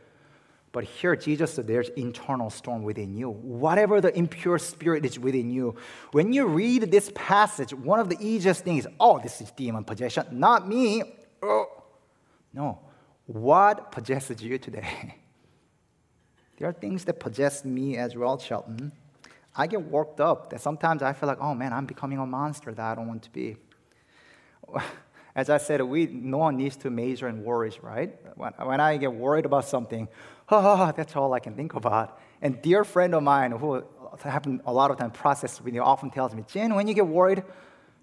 But 0.72 0.84
here, 0.84 1.16
Jesus 1.16 1.54
said 1.54 1.68
there's 1.68 1.90
internal 1.90 2.50
storm 2.50 2.84
within 2.84 3.16
you. 3.16 3.30
Whatever 3.30 4.02
the 4.02 4.16
impure 4.16 4.60
spirit 4.60 5.04
is 5.04 5.18
within 5.18 5.50
you. 5.50 5.76
When 6.12 6.32
you 6.32 6.46
read 6.46 6.92
this 6.92 7.12
passage, 7.16 7.74
one 7.74 8.00
of 8.00 8.10
the 8.10 8.18
easiest 8.20 8.64
things 8.64 8.86
is, 8.86 8.92
oh, 9.00 9.20
this 9.20 9.42
is 9.42 9.50
demon 9.52 9.84
possession, 9.84 10.26
not 10.32 10.68
me. 10.68 11.04
Oh. 11.42 11.66
No. 12.54 12.80
What 13.26 13.92
possesses 13.92 14.42
you 14.42 14.58
today? 14.60 15.16
there 16.58 16.70
are 16.70 16.74
things 16.74 17.06
that 17.06 17.20
possess 17.20 17.66
me 17.66 17.98
as 17.98 18.16
well, 18.16 18.38
Shelton. 18.38 18.92
I 19.60 19.68
get 19.68 19.84
worked 19.84 20.22
up 20.22 20.52
that 20.52 20.62
sometimes 20.62 21.04
I 21.04 21.12
feel 21.12 21.28
like, 21.28 21.42
oh 21.42 21.54
man, 21.54 21.74
I'm 21.74 21.86
becoming 21.86 22.18
a 22.18 22.26
monster 22.26 22.74
that 22.74 22.92
I 22.92 22.96
don't 22.96 23.10
want 23.10 23.24
to 23.24 23.30
be. 23.30 23.58
As 25.36 25.50
I 25.50 25.58
said, 25.58 25.82
we, 25.82 26.08
no 26.08 26.38
one 26.38 26.56
needs 26.56 26.78
to 26.78 26.90
major 26.90 27.28
in 27.28 27.44
worries, 27.44 27.84
right? 27.84 28.16
When, 28.38 28.54
when 28.54 28.80
I 28.80 28.96
get 28.96 29.14
worried 29.14 29.46
about 29.46 29.66
something, 29.66 30.08
oh, 30.48 30.94
that's 30.98 31.14
all 31.18 31.34
I 31.34 31.42
can 31.42 31.56
think 31.56 31.74
about. 31.74 32.22
And 32.42 32.62
dear 32.62 32.86
friend 32.86 33.14
of 33.14 33.22
mine 33.22 33.52
who 33.52 33.84
happen 34.24 34.62
a 34.66 34.72
lot 34.72 34.92
of 34.92 34.98
time 34.98 35.12
process 35.12 35.62
with 35.62 35.74
me 35.74 35.80
often 35.80 36.10
tells 36.10 36.34
me, 36.34 36.46
Jin, 36.48 36.74
when 36.74 36.88
you 36.88 36.94
get 36.94 37.08
worried, 37.08 37.44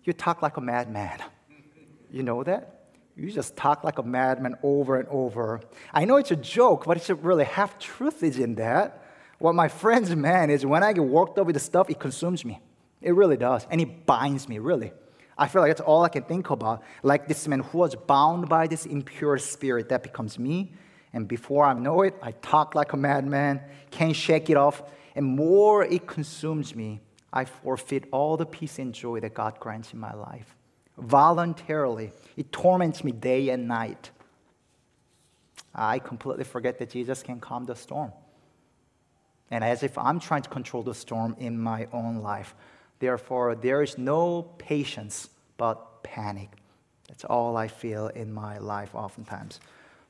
you 0.04 0.12
talk 0.12 0.42
like 0.42 0.58
a 0.58 0.60
madman. 0.60 1.20
You 2.08 2.22
know 2.22 2.44
that? 2.44 2.90
You 3.16 3.32
just 3.32 3.56
talk 3.56 3.82
like 3.82 3.98
a 3.98 4.02
madman 4.02 4.54
over 4.62 4.96
and 5.00 5.08
over. 5.08 5.60
I 5.92 6.04
know 6.04 6.16
it's 6.18 6.30
a 6.30 6.36
joke, 6.36 6.84
but 6.84 6.96
it's 6.96 7.10
a 7.10 7.16
really 7.16 7.44
half 7.44 7.78
truth 7.80 8.22
is 8.22 8.38
in 8.38 8.54
that. 8.54 9.05
What 9.38 9.54
my 9.54 9.68
friends 9.68 10.14
meant 10.14 10.50
is 10.50 10.64
when 10.64 10.82
I 10.82 10.92
get 10.92 11.04
worked 11.04 11.38
up 11.38 11.46
with 11.46 11.54
the 11.54 11.60
stuff, 11.60 11.90
it 11.90 12.00
consumes 12.00 12.44
me. 12.44 12.60
It 13.02 13.14
really 13.14 13.36
does. 13.36 13.66
And 13.70 13.80
it 13.80 14.06
binds 14.06 14.48
me, 14.48 14.58
really. 14.58 14.92
I 15.38 15.48
feel 15.48 15.60
like 15.60 15.70
that's 15.70 15.82
all 15.82 16.02
I 16.02 16.08
can 16.08 16.22
think 16.22 16.50
about. 16.50 16.82
Like 17.02 17.28
this 17.28 17.46
man 17.46 17.60
who 17.60 17.78
was 17.78 17.94
bound 17.94 18.48
by 18.48 18.66
this 18.66 18.86
impure 18.86 19.36
spirit 19.38 19.90
that 19.90 20.02
becomes 20.02 20.38
me. 20.38 20.72
And 21.12 21.28
before 21.28 21.64
I 21.64 21.74
know 21.74 22.02
it, 22.02 22.14
I 22.22 22.32
talk 22.32 22.74
like 22.74 22.92
a 22.92 22.96
madman, 22.96 23.60
can't 23.90 24.16
shake 24.16 24.48
it 24.48 24.56
off. 24.56 24.82
And 25.14 25.26
more 25.26 25.84
it 25.84 26.06
consumes 26.06 26.74
me, 26.74 27.00
I 27.32 27.44
forfeit 27.44 28.04
all 28.12 28.36
the 28.36 28.46
peace 28.46 28.78
and 28.78 28.94
joy 28.94 29.20
that 29.20 29.34
God 29.34 29.58
grants 29.60 29.92
in 29.92 29.98
my 29.98 30.14
life. 30.14 30.56
Voluntarily, 30.96 32.12
it 32.36 32.50
torments 32.50 33.04
me 33.04 33.12
day 33.12 33.50
and 33.50 33.68
night. 33.68 34.10
I 35.74 35.98
completely 35.98 36.44
forget 36.44 36.78
that 36.78 36.90
Jesus 36.90 37.22
can 37.22 37.40
calm 37.40 37.64
the 37.64 37.76
storm. 37.76 38.12
And 39.50 39.62
as 39.62 39.82
if 39.82 39.96
I'm 39.96 40.18
trying 40.20 40.42
to 40.42 40.50
control 40.50 40.82
the 40.82 40.94
storm 40.94 41.36
in 41.38 41.58
my 41.58 41.88
own 41.92 42.16
life. 42.16 42.54
Therefore, 42.98 43.54
there 43.54 43.82
is 43.82 43.98
no 43.98 44.42
patience 44.58 45.28
but 45.56 46.02
panic. 46.02 46.50
That's 47.08 47.24
all 47.24 47.56
I 47.56 47.68
feel 47.68 48.08
in 48.08 48.32
my 48.32 48.58
life 48.58 48.94
oftentimes. 48.94 49.60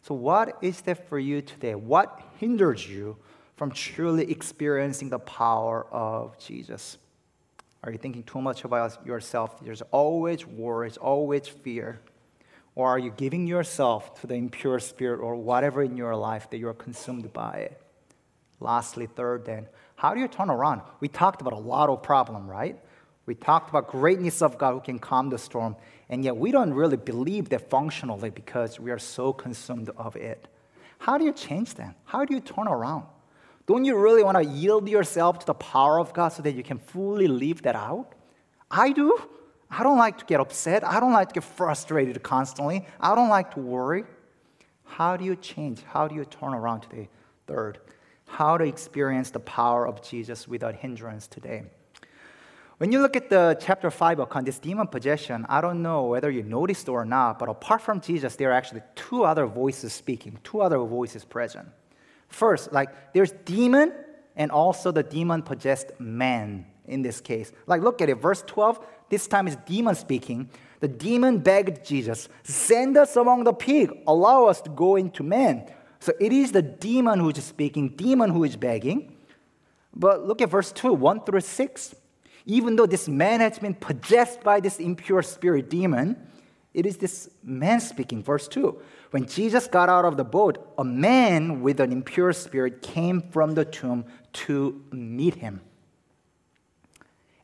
So, 0.03 0.15
what 0.15 0.59
is 0.63 0.81
that 0.83 1.09
for 1.09 1.19
you 1.19 1.43
today? 1.43 1.75
What 1.75 2.23
hinders 2.39 2.89
you 2.89 3.17
from 3.57 3.73
truly 3.73 4.31
experiencing 4.31 5.11
the 5.11 5.19
power 5.19 5.87
of 5.91 6.39
Jesus? 6.39 6.99
Are 7.83 7.93
you 7.93 7.99
thinking 7.99 8.23
too 8.23 8.41
much 8.41 8.65
about 8.65 9.05
yourself? 9.07 9.61
There's 9.65 9.83
always 9.91 10.47
worries, 10.47 10.97
always 10.97 11.47
fear. 11.47 12.01
Or 12.75 12.89
are 12.89 12.99
you 12.99 13.11
giving 13.11 13.47
yourself 13.47 14.21
to 14.21 14.27
the 14.27 14.35
impure 14.35 14.79
spirit 14.81 15.21
or 15.21 15.35
whatever 15.35 15.83
in 15.83 15.97
your 15.97 16.15
life 16.15 16.51
that 16.51 16.59
you're 16.59 16.75
consumed 16.75 17.33
by 17.33 17.69
it? 17.71 17.81
Lastly, 18.61 19.07
third, 19.07 19.45
then, 19.45 19.67
how 19.97 20.15
do 20.15 20.21
you 20.21 20.29
turn 20.29 20.51
around? 20.51 20.83
We 21.01 21.09
talked 21.09 21.41
about 21.41 21.53
a 21.53 21.59
lot 21.59 21.89
of 21.89 22.03
problem, 22.03 22.49
right? 22.49 22.79
We 23.27 23.35
talked 23.35 23.71
about 23.71 23.89
greatness 23.89 24.41
of 24.41 24.57
God 24.57 24.73
who 24.73 24.81
can 24.81 24.99
calm 24.99 25.31
the 25.31 25.39
storm, 25.39 25.77
and 26.09 26.25
yet 26.25 26.37
we 26.37 26.53
don't 26.53 26.73
really 26.73 26.97
believe 26.97 27.49
that 27.49 27.69
functionally 27.69 28.31
because 28.31 28.79
we 28.79 28.91
are 28.91 28.99
so 28.99 29.33
consumed 29.33 29.91
of 29.97 30.17
it. 30.17 30.49
How 30.99 31.19
do 31.19 31.25
you 31.25 31.33
change 31.33 31.75
that? 31.75 31.95
How 32.05 32.25
do 32.25 32.35
you 32.35 32.41
turn 32.41 32.69
around? 32.69 33.05
Don't 33.67 33.85
you 33.85 33.97
really 33.97 34.23
want 34.23 34.37
to 34.37 34.45
yield 34.45 34.89
yourself 34.89 35.41
to 35.41 35.47
the 35.47 35.55
power 35.55 35.99
of 35.99 36.13
God 36.13 36.29
so 36.29 36.43
that 36.43 36.55
you 36.55 36.63
can 36.63 36.79
fully 36.79 37.27
live 37.27 37.63
that 37.63 37.75
out? 37.75 38.15
I 38.71 38.93
do. 38.93 39.21
I 39.69 39.83
don't 39.83 39.99
like 39.99 40.19
to 40.19 40.25
get 40.25 40.41
upset. 40.41 40.85
I 40.85 41.01
don't 41.01 41.13
like 41.13 41.29
to 41.29 41.35
get 41.35 41.45
frustrated 41.45 42.23
constantly. 42.23 42.87
I 43.01 43.15
don't 43.17 43.29
like 43.29 43.55
to 43.55 43.61
worry. 43.61 44.05
How 44.85 45.17
do 45.17 45.25
you 45.25 45.35
change? 45.35 45.83
How 45.83 46.07
do 46.07 46.15
you 46.15 46.25
turn 46.25 46.55
around 46.55 46.83
today? 46.83 47.09
Third, 47.49 47.79
how 48.27 48.59
to 48.59 48.65
experience 48.65 49.31
the 49.31 49.41
power 49.41 49.87
of 49.87 50.03
Jesus 50.03 50.47
without 50.47 50.75
hindrance 50.75 51.27
today. 51.27 51.65
When 52.79 52.93
you 52.93 53.01
look 53.01 53.17
at 53.17 53.31
the 53.31 53.57
chapter 53.59 53.91
5 53.91 54.19
account, 54.19 54.45
this 54.45 54.59
demon 54.59 54.89
possession, 54.89 55.47
I 55.49 55.63
don't 55.63 55.81
know 55.81 56.05
whether 56.05 56.31
you 56.31 56.43
noticed 56.43 56.91
or 56.91 57.07
not, 57.07 57.39
but 57.39 57.49
apart 57.49 57.81
from 57.81 58.03
Jesus, 58.03 58.37
there 58.37 58.51
are 58.51 58.53
actually 58.53 58.83
two 58.95 59.25
other 59.25 59.47
voices 59.47 59.95
speaking, 59.95 60.39
two 60.45 60.61
other 60.61 60.79
voices 60.79 61.25
present. 61.25 61.69
First, 62.29 62.73
like 62.73 63.15
there's 63.15 63.33
demon 63.47 63.95
and 64.37 64.51
also 64.51 64.93
the 64.93 65.03
demon 65.03 65.43
possessed 65.43 65.99
man 65.99 66.67
in 66.85 67.01
this 67.01 67.21
case. 67.21 67.51
Like 67.67 67.81
look 67.81 68.03
at 68.03 68.11
it, 68.11 68.17
verse 68.17 68.43
12, 68.47 68.85
this 69.09 69.27
time 69.27 69.49
is 69.49 69.57
demon 69.65 69.95
speaking. 69.95 70.51
The 70.81 70.89
demon 70.89 71.39
begged 71.39 71.83
Jesus, 71.87 72.29
Send 72.43 72.99
us 72.99 73.17
among 73.17 73.45
the 73.45 73.55
pig, 73.55 73.91
allow 74.07 74.45
us 74.45 74.61
to 74.61 74.71
go 74.71 74.97
into 74.97 75.23
men. 75.23 75.71
So 76.01 76.13
it 76.21 76.33
is 76.33 76.53
the 76.53 76.63
demon 76.63 77.21
who 77.21 77.31
is 77.31 77.45
speaking, 77.45 77.91
demon 77.91 78.31
who 78.31 78.45
is 78.45 78.57
begging. 78.57 79.17
But 79.95 80.27
look 80.27 80.43
at 80.43 80.51
verse 80.51 80.73
2, 80.73 80.93
1 80.93 81.25
through 81.25 81.41
6. 81.41 81.95
Even 82.45 82.77
though 82.77 82.87
this 82.87 83.09
man 83.09 83.41
has 83.41 83.59
been 83.59 83.75
possessed 83.75 84.43
by 84.43 84.61
this 84.61 84.79
impure 84.79 85.23
spirit 85.23 85.69
demon, 85.69 86.17
it 86.77 86.85
is 86.85 86.99
this 86.99 87.31
man 87.43 87.81
speaking. 87.81 88.23
Verse 88.23 88.47
2 88.47 88.79
When 89.11 89.27
Jesus 89.27 89.67
got 89.67 89.89
out 89.89 90.05
of 90.05 90.17
the 90.17 90.25
boat, 90.25 90.75
a 90.79 90.85
man 90.85 91.63
with 91.63 91.81
an 91.81 91.91
impure 91.91 92.33
spirit 92.35 92.83
came 92.83 93.23
from 93.31 93.55
the 93.55 93.65
tomb 93.65 94.05
to 94.35 94.85
meet 94.93 95.37
him. 95.37 95.63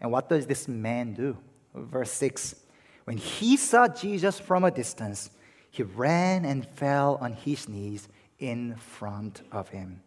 And 0.00 0.12
what 0.12 0.28
does 0.28 0.46
this 0.46 0.68
man 0.68 1.14
do? 1.14 1.38
Verse 1.74 2.10
6 2.12 2.56
When 3.04 3.16
he 3.16 3.56
saw 3.56 3.88
Jesus 3.88 4.38
from 4.38 4.64
a 4.64 4.70
distance, 4.70 5.30
he 5.70 5.82
ran 5.82 6.44
and 6.44 6.68
fell 6.68 7.16
on 7.20 7.32
his 7.32 7.68
knees 7.68 8.08
in 8.42 8.74
front 8.74 9.40
of 9.52 9.68
him. 9.68 10.02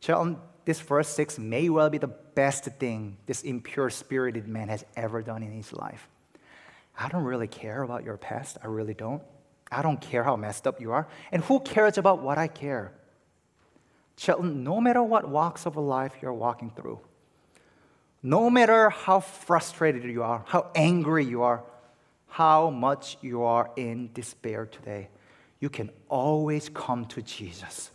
Children, 0.00 0.36
this 0.64 0.80
verse 0.80 1.08
6 1.08 1.38
may 1.38 1.68
well 1.68 1.88
be 1.88 1.98
the 1.98 2.08
best 2.08 2.64
thing 2.64 3.16
this 3.26 3.42
impure 3.42 3.88
spirited 3.88 4.48
man 4.48 4.68
has 4.68 4.84
ever 4.96 5.22
done 5.22 5.42
in 5.42 5.52
his 5.52 5.72
life. 5.72 6.08
I 6.98 7.08
don't 7.08 7.22
really 7.22 7.46
care 7.46 7.82
about 7.82 8.04
your 8.04 8.16
past. 8.16 8.58
I 8.62 8.66
really 8.66 8.94
don't. 8.94 9.22
I 9.70 9.80
don't 9.80 10.00
care 10.00 10.24
how 10.24 10.34
messed 10.34 10.66
up 10.66 10.80
you 10.80 10.90
are. 10.90 11.06
And 11.30 11.44
who 11.44 11.60
cares 11.60 11.96
about 11.96 12.20
what 12.20 12.36
I 12.36 12.48
care? 12.48 12.92
Children, 14.16 14.64
no 14.64 14.80
matter 14.80 15.02
what 15.02 15.28
walks 15.28 15.66
of 15.66 15.76
life 15.76 16.14
you're 16.20 16.34
walking 16.34 16.70
through, 16.70 16.98
no 18.22 18.50
matter 18.50 18.90
how 18.90 19.20
frustrated 19.20 20.04
you 20.04 20.24
are, 20.24 20.44
how 20.46 20.70
angry 20.74 21.24
you 21.24 21.42
are, 21.42 21.62
how 22.26 22.70
much 22.70 23.16
you 23.22 23.44
are 23.44 23.70
in 23.76 24.10
despair 24.12 24.66
today, 24.66 25.08
you 25.60 25.68
can 25.68 25.90
always 26.08 26.68
come 26.68 27.04
to 27.06 27.22
Jesus. 27.22 27.90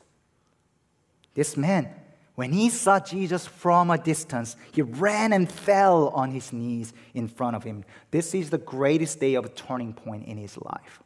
This 1.34 1.58
man, 1.58 1.89
when 2.36 2.54
he 2.54 2.69
saw 2.69 2.99
Jesus 2.99 3.45
from 3.47 3.89
a 3.89 3.97
distance, 3.97 4.56
he 4.71 4.82
ran 4.82 5.34
and 5.34 5.51
fell 5.51 6.10
on 6.10 6.32
his 6.32 6.54
knees 6.54 6.93
in 7.13 7.28
front 7.28 7.56
of 7.56 7.63
him. 7.63 7.84
This 8.12 8.34
is 8.36 8.49
the 8.49 8.58
greatest 8.58 9.19
day 9.19 9.36
of 9.36 9.54
turning 9.56 9.93
point 9.93 10.28
in 10.28 10.38
his 10.38 10.58
life. 10.58 11.01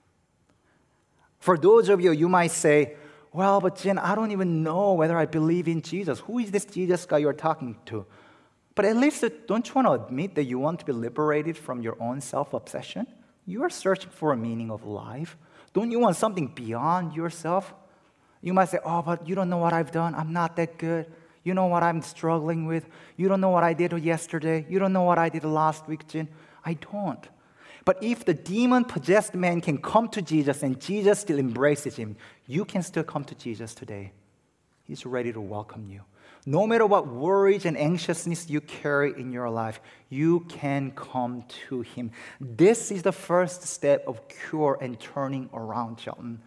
For 1.40 1.58
those 1.58 1.88
of 1.90 2.02
you, 2.02 2.12
you 2.12 2.28
might 2.28 2.52
say, 2.52 2.96
Well, 3.32 3.62
but 3.62 3.78
Jin, 3.78 3.98
I 3.98 4.14
don't 4.14 4.32
even 4.32 4.62
know 4.62 4.94
whether 4.94 5.18
I 5.18 5.26
believe 5.26 5.68
in 5.68 5.82
Jesus. 5.82 6.20
Who 6.20 6.40
is 6.40 6.52
this 6.52 6.66
Jesus 6.66 7.06
guy 7.06 7.20
you're 7.20 7.34
talking 7.34 7.78
to? 7.86 8.06
But 8.76 8.86
at 8.86 8.98
least 8.98 9.24
uh, 9.24 9.30
don't 9.48 9.68
you 9.68 9.74
want 9.76 9.88
to 9.88 10.06
admit 10.06 10.36
that 10.36 10.44
you 10.44 10.60
want 10.60 10.80
to 10.80 10.86
be 10.86 10.94
liberated 10.94 11.58
from 11.58 11.82
your 11.82 11.96
own 12.02 12.22
self 12.22 12.54
obsession? 12.54 13.08
You 13.46 13.64
are 13.64 13.70
searching 13.70 14.12
for 14.12 14.32
a 14.32 14.38
meaning 14.38 14.70
of 14.72 14.86
life. 14.86 15.38
Don't 15.74 15.92
you 15.92 16.00
want 16.00 16.16
something 16.16 16.48
beyond 16.48 17.14
yourself? 17.14 17.74
You 18.42 18.54
might 18.54 18.70
say, 18.70 18.80
Oh, 18.84 19.02
but 19.02 19.28
you 19.28 19.36
don't 19.36 19.50
know 19.50 19.58
what 19.58 19.74
I've 19.74 19.92
done. 19.92 20.16
I'm 20.16 20.34
not 20.34 20.56
that 20.56 20.78
good. 20.78 21.12
You 21.44 21.54
know 21.54 21.68
what 21.68 21.84
I'm 21.84 22.02
struggling 22.02 22.66
with. 22.66 22.88
You 23.18 23.28
don't 23.28 23.42
know 23.42 23.50
what 23.50 23.64
I 23.64 23.74
did 23.74 23.94
yesterday. 24.04 24.66
You 24.70 24.80
don't 24.80 24.94
know 24.94 25.04
what 25.04 25.18
I 25.18 25.30
did 25.30 25.44
last 25.44 25.88
week, 25.88 26.08
Jin. 26.08 26.28
I 26.66 26.74
don't. 26.74 27.26
But 27.86 28.04
if 28.04 28.26
the 28.26 28.34
demon 28.34 28.86
possessed 28.86 29.34
man 29.34 29.62
can 29.62 29.78
come 29.78 30.10
to 30.10 30.22
Jesus 30.22 30.64
and 30.64 30.80
Jesus 30.80 31.20
still 31.20 31.40
embraces 31.40 31.96
him, 31.96 32.18
you 32.46 32.66
can 32.66 32.84
still 32.84 33.04
come 33.04 33.24
to 33.24 33.36
Jesus 33.36 33.74
today. 33.74 34.12
He's 34.84 35.06
ready 35.06 35.32
to 35.34 35.42
welcome 35.42 35.88
you. 35.90 36.02
No 36.46 36.66
matter 36.66 36.86
what 36.86 37.08
worries 37.08 37.66
and 37.66 37.78
anxiousness 37.78 38.50
you 38.50 38.62
carry 38.62 39.14
in 39.20 39.32
your 39.32 39.50
life, 39.50 39.82
you 40.10 40.42
can 40.42 40.92
come 40.92 41.44
to 41.68 41.82
Him. 41.82 42.12
This 42.40 42.92
is 42.92 43.04
the 43.04 43.12
first 43.12 43.64
step 43.64 44.04
of 44.08 44.22
cure 44.28 44.78
and 44.82 45.00
turning 45.00 45.50
around, 45.54 46.00
Shelton. 46.00 46.42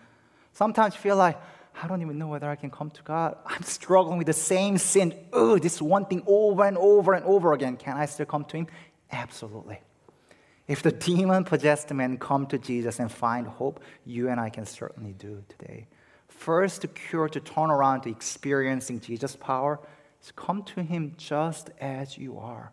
Sometimes 0.52 0.94
feel 0.94 1.16
like, 1.16 1.38
I 1.82 1.88
don't 1.88 2.02
even 2.02 2.18
know 2.18 2.28
whether 2.28 2.48
I 2.48 2.56
can 2.56 2.70
come 2.70 2.90
to 2.90 3.02
God. 3.02 3.36
I'm 3.46 3.62
struggling 3.62 4.18
with 4.18 4.26
the 4.26 4.32
same 4.32 4.76
sin. 4.78 5.14
Oh, 5.32 5.58
this 5.58 5.80
one 5.80 6.06
thing 6.06 6.22
over 6.26 6.64
and 6.64 6.76
over 6.76 7.14
and 7.14 7.24
over 7.24 7.52
again. 7.52 7.76
Can 7.76 7.96
I 7.96 8.06
still 8.06 8.26
come 8.26 8.44
to 8.46 8.56
Him? 8.58 8.66
Absolutely. 9.10 9.80
If 10.68 10.82
the 10.82 10.92
demon 10.92 11.44
possessed 11.44 11.92
man 11.92 12.18
come 12.18 12.46
to 12.46 12.58
Jesus 12.58 12.98
and 12.98 13.10
find 13.10 13.46
hope, 13.46 13.80
you 14.04 14.28
and 14.28 14.40
I 14.40 14.48
can 14.48 14.64
certainly 14.64 15.12
do 15.12 15.42
today. 15.48 15.86
First, 16.42 16.80
to 16.80 16.88
cure, 16.88 17.28
to 17.28 17.38
turn 17.38 17.70
around 17.70 18.00
to 18.00 18.10
experiencing 18.10 18.98
Jesus' 18.98 19.36
power 19.36 19.78
is 20.20 20.32
come 20.32 20.64
to 20.64 20.82
Him 20.82 21.14
just 21.16 21.70
as 21.80 22.18
you 22.18 22.36
are. 22.36 22.72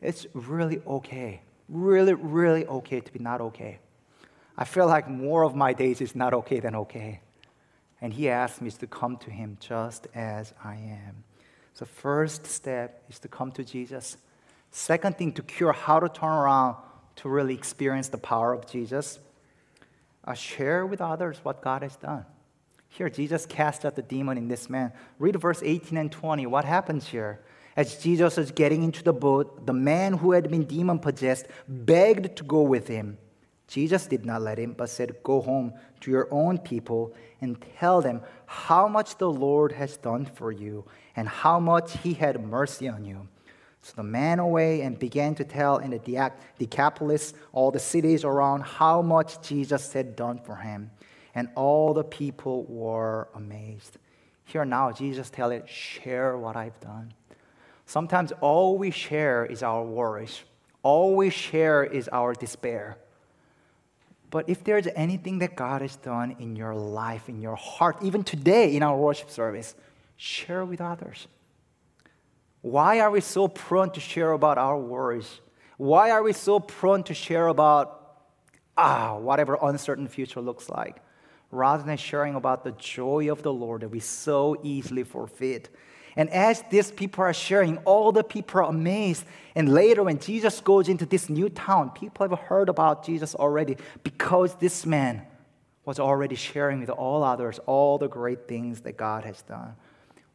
It's 0.00 0.24
really 0.34 0.80
okay. 0.86 1.42
Really, 1.68 2.14
really 2.14 2.64
okay 2.64 3.00
to 3.00 3.12
be 3.12 3.18
not 3.18 3.40
okay. 3.40 3.80
I 4.56 4.64
feel 4.64 4.86
like 4.86 5.08
more 5.08 5.42
of 5.42 5.56
my 5.56 5.72
days 5.72 6.00
is 6.00 6.14
not 6.14 6.32
okay 6.32 6.60
than 6.60 6.76
okay. 6.76 7.22
And 8.00 8.12
he 8.12 8.28
asked 8.28 8.62
me 8.62 8.70
to 8.70 8.86
come 8.86 9.16
to 9.16 9.30
him 9.32 9.56
just 9.58 10.06
as 10.14 10.54
I 10.62 10.74
am. 10.76 11.24
So, 11.74 11.84
first 11.84 12.46
step 12.46 13.02
is 13.08 13.18
to 13.18 13.28
come 13.28 13.50
to 13.52 13.64
Jesus. 13.64 14.16
Second 14.70 15.18
thing, 15.18 15.32
to 15.32 15.42
cure 15.42 15.72
how 15.72 15.98
to 15.98 16.08
turn 16.08 16.30
around 16.30 16.76
to 17.16 17.28
really 17.28 17.54
experience 17.54 18.10
the 18.10 18.18
power 18.18 18.52
of 18.52 18.70
Jesus, 18.70 19.18
uh, 20.24 20.34
share 20.34 20.86
with 20.86 21.00
others 21.00 21.40
what 21.42 21.62
God 21.62 21.82
has 21.82 21.96
done. 21.96 22.26
Here, 22.94 23.08
Jesus 23.08 23.46
cast 23.46 23.86
out 23.86 23.96
the 23.96 24.02
demon 24.02 24.36
in 24.36 24.48
this 24.48 24.68
man. 24.68 24.92
Read 25.18 25.40
verse 25.40 25.62
18 25.64 25.96
and 25.96 26.12
20. 26.12 26.44
What 26.44 26.66
happens 26.66 27.08
here? 27.08 27.40
As 27.74 27.96
Jesus 27.96 28.36
is 28.36 28.50
getting 28.50 28.82
into 28.82 29.02
the 29.02 29.14
boat, 29.14 29.64
the 29.64 29.72
man 29.72 30.12
who 30.12 30.32
had 30.32 30.50
been 30.50 30.64
demon 30.64 30.98
possessed 30.98 31.46
begged 31.66 32.36
to 32.36 32.44
go 32.44 32.60
with 32.60 32.88
him. 32.88 33.16
Jesus 33.66 34.06
did 34.06 34.26
not 34.26 34.42
let 34.42 34.58
him, 34.58 34.74
but 34.74 34.90
said, 34.90 35.22
Go 35.22 35.40
home 35.40 35.72
to 36.00 36.10
your 36.10 36.28
own 36.30 36.58
people 36.58 37.14
and 37.40 37.56
tell 37.78 38.02
them 38.02 38.20
how 38.44 38.86
much 38.88 39.16
the 39.16 39.30
Lord 39.30 39.72
has 39.72 39.96
done 39.96 40.26
for 40.26 40.52
you 40.52 40.84
and 41.16 41.26
how 41.26 41.58
much 41.58 41.96
he 42.02 42.12
had 42.12 42.44
mercy 42.44 42.90
on 42.90 43.06
you. 43.06 43.26
So 43.80 43.94
the 43.96 44.02
man 44.02 44.38
away 44.38 44.82
and 44.82 44.98
began 44.98 45.34
to 45.36 45.44
tell 45.44 45.78
in 45.78 45.92
the 45.92 46.30
Decapolis, 46.58 47.32
all 47.54 47.70
the 47.70 47.80
cities 47.80 48.22
around, 48.22 48.64
how 48.64 49.00
much 49.00 49.40
Jesus 49.40 49.94
had 49.94 50.14
done 50.14 50.38
for 50.38 50.56
him. 50.56 50.90
And 51.34 51.48
all 51.54 51.94
the 51.94 52.04
people 52.04 52.64
were 52.64 53.28
amazed. 53.34 53.98
Here 54.44 54.64
now, 54.64 54.92
Jesus 54.92 55.30
tells 55.30 55.52
it, 55.52 55.68
share 55.68 56.36
what 56.36 56.56
I've 56.56 56.78
done. 56.80 57.14
Sometimes 57.86 58.32
all 58.40 58.76
we 58.76 58.90
share 58.90 59.44
is 59.44 59.62
our 59.62 59.82
worries. 59.82 60.42
All 60.82 61.16
we 61.16 61.30
share 61.30 61.84
is 61.84 62.08
our 62.12 62.34
despair. 62.34 62.98
But 64.30 64.48
if 64.48 64.64
there's 64.64 64.88
anything 64.96 65.40
that 65.40 65.56
God 65.56 65.82
has 65.82 65.96
done 65.96 66.36
in 66.38 66.56
your 66.56 66.74
life, 66.74 67.28
in 67.28 67.40
your 67.40 67.54
heart, 67.56 67.96
even 68.02 68.24
today 68.24 68.74
in 68.74 68.82
our 68.82 68.96
worship 68.96 69.30
service, 69.30 69.74
share 70.16 70.64
with 70.64 70.80
others. 70.80 71.28
Why 72.62 73.00
are 73.00 73.10
we 73.10 73.20
so 73.20 73.48
prone 73.48 73.90
to 73.90 74.00
share 74.00 74.32
about 74.32 74.56
our 74.56 74.78
worries? 74.78 75.40
Why 75.76 76.10
are 76.10 76.22
we 76.22 76.32
so 76.32 76.60
prone 76.60 77.02
to 77.04 77.14
share 77.14 77.48
about, 77.48 78.16
ah, 78.76 79.16
whatever 79.18 79.58
uncertain 79.60 80.08
future 80.08 80.40
looks 80.40 80.70
like, 80.70 81.02
rather 81.52 81.84
than 81.84 81.96
sharing 81.96 82.34
about 82.34 82.64
the 82.64 82.72
joy 82.72 83.30
of 83.30 83.42
the 83.42 83.52
Lord 83.52 83.82
that 83.82 83.90
we 83.90 84.00
so 84.00 84.56
easily 84.64 85.04
forfeit? 85.04 85.68
And 86.16 86.28
as 86.30 86.62
these 86.70 86.90
people 86.90 87.24
are 87.24 87.32
sharing, 87.32 87.78
all 87.78 88.12
the 88.12 88.24
people 88.24 88.60
are 88.60 88.64
amazed. 88.64 89.24
And 89.54 89.72
later, 89.72 90.02
when 90.02 90.18
Jesus 90.18 90.60
goes 90.60 90.88
into 90.88 91.06
this 91.06 91.28
new 91.30 91.48
town, 91.48 91.90
people 91.90 92.28
have 92.28 92.38
heard 92.38 92.68
about 92.68 93.06
Jesus 93.06 93.34
already 93.34 93.76
because 94.02 94.54
this 94.56 94.84
man 94.84 95.22
was 95.84 95.98
already 95.98 96.34
sharing 96.34 96.80
with 96.80 96.90
all 96.90 97.22
others 97.22 97.58
all 97.66 97.98
the 97.98 98.08
great 98.08 98.46
things 98.46 98.82
that 98.82 98.96
God 98.96 99.24
has 99.24 99.42
done. 99.42 99.74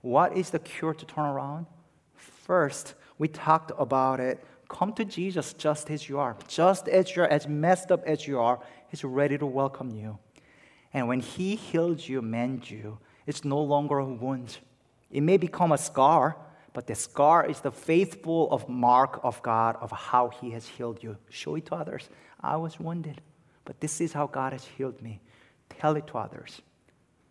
What 0.02 0.36
is 0.36 0.50
the 0.50 0.60
cure 0.60 0.94
to 0.94 1.06
turn 1.06 1.26
around? 1.26 1.68
First, 2.16 2.96
we 3.18 3.28
talked 3.28 3.72
about 3.78 4.20
it. 4.20 4.44
Come 4.70 4.94
to 4.94 5.06
Jesus 5.06 5.54
just 5.54 5.90
as 5.90 6.10
you 6.10 6.20
are. 6.20 6.36
Just 6.48 6.88
as 6.88 7.16
you're, 7.16 7.28
as 7.28 7.48
messed 7.48 7.92
up 7.92 8.04
as 8.06 8.28
you 8.28 8.40
are, 8.40 8.60
He's 8.90 9.04
ready 9.04 9.38
to 9.38 9.46
welcome 9.46 9.92
you. 9.92 10.18
And 10.94 11.08
when 11.08 11.20
He 11.20 11.56
heals 11.56 12.08
you, 12.08 12.22
mends 12.22 12.72
you, 12.72 13.00
it's 13.26 13.44
no 13.44 13.62
longer 13.62 14.00
a 14.00 14.06
wound 14.06 14.58
it 15.12 15.22
may 15.22 15.38
become 15.38 15.72
a 15.72 15.78
scar, 15.78 16.38
but 16.74 16.88
the 16.88 16.96
scar 16.96 17.46
is 17.46 17.62
the 17.62 17.72
faithful 17.72 18.52
of 18.52 18.68
mark 18.68 19.20
of 19.24 19.42
God 19.42 19.78
of 19.80 19.92
how 19.92 20.30
He 20.30 20.52
has 20.52 20.68
healed 20.68 21.02
you. 21.02 21.18
Show 21.30 21.56
it 21.56 21.66
to 21.68 21.76
others. 21.76 22.10
I 22.42 22.58
was 22.58 22.80
wounded, 22.80 23.22
but 23.66 23.80
this 23.80 24.02
is 24.02 24.14
how 24.14 24.28
God 24.28 24.54
has 24.54 24.66
healed 24.66 25.02
me. 25.02 25.20
Tell 25.70 25.96
it 25.96 26.08
to 26.08 26.18
others. 26.18 26.62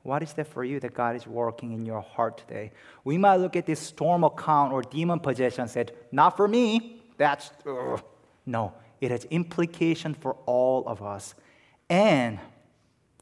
What 0.03 0.23
is 0.23 0.33
that 0.35 0.47
for 0.47 0.65
you 0.65 0.79
that 0.81 0.95
God 0.95 1.17
is 1.17 1.27
working 1.27 1.73
in 1.73 1.85
your 1.85 2.01
heart 2.01 2.39
today? 2.39 2.73
We 3.05 3.19
might 3.19 3.37
look 3.37 3.57
at 3.57 3.67
this 3.67 3.81
storm 3.81 4.25
account 4.25 4.73
or 4.73 4.83
demon 4.83 5.19
possession 5.19 5.63
and 5.63 5.71
said, 5.71 5.93
"Not 6.13 6.37
for 6.37 6.47
me." 6.47 7.03
That's 7.17 7.51
ugh. 7.67 8.03
no. 8.45 8.73
It 9.01 9.11
has 9.11 9.25
implication 9.27 10.15
for 10.15 10.37
all 10.47 10.87
of 10.87 11.03
us, 11.03 11.35
and 11.91 12.39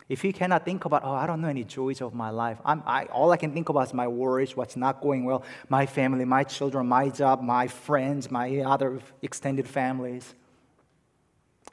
if 0.09 0.23
you 0.23 0.33
cannot 0.33 0.65
think 0.65 0.85
about, 0.85 1.03
oh, 1.05 1.13
I 1.13 1.27
don't 1.27 1.41
know 1.41 1.49
any 1.49 1.65
joys 1.65 2.03
of 2.03 2.13
my 2.13 2.31
life, 2.31 2.59
I, 2.65 3.07
all 3.07 3.33
I 3.33 3.39
can 3.39 3.53
think 3.53 3.71
about 3.71 3.87
is 3.89 3.95
my 3.95 4.07
worries, 4.07 4.55
what's 4.55 4.77
not 4.77 5.01
going 5.01 5.25
well, 5.25 5.45
my 5.69 5.87
family, 5.87 6.25
my 6.27 6.45
children, 6.45 6.87
my 6.87 7.09
job, 7.09 7.41
my 7.43 7.69
friends, 7.69 8.31
my 8.31 8.59
other 8.59 9.01
extended 9.23 9.67
families. 9.67 10.35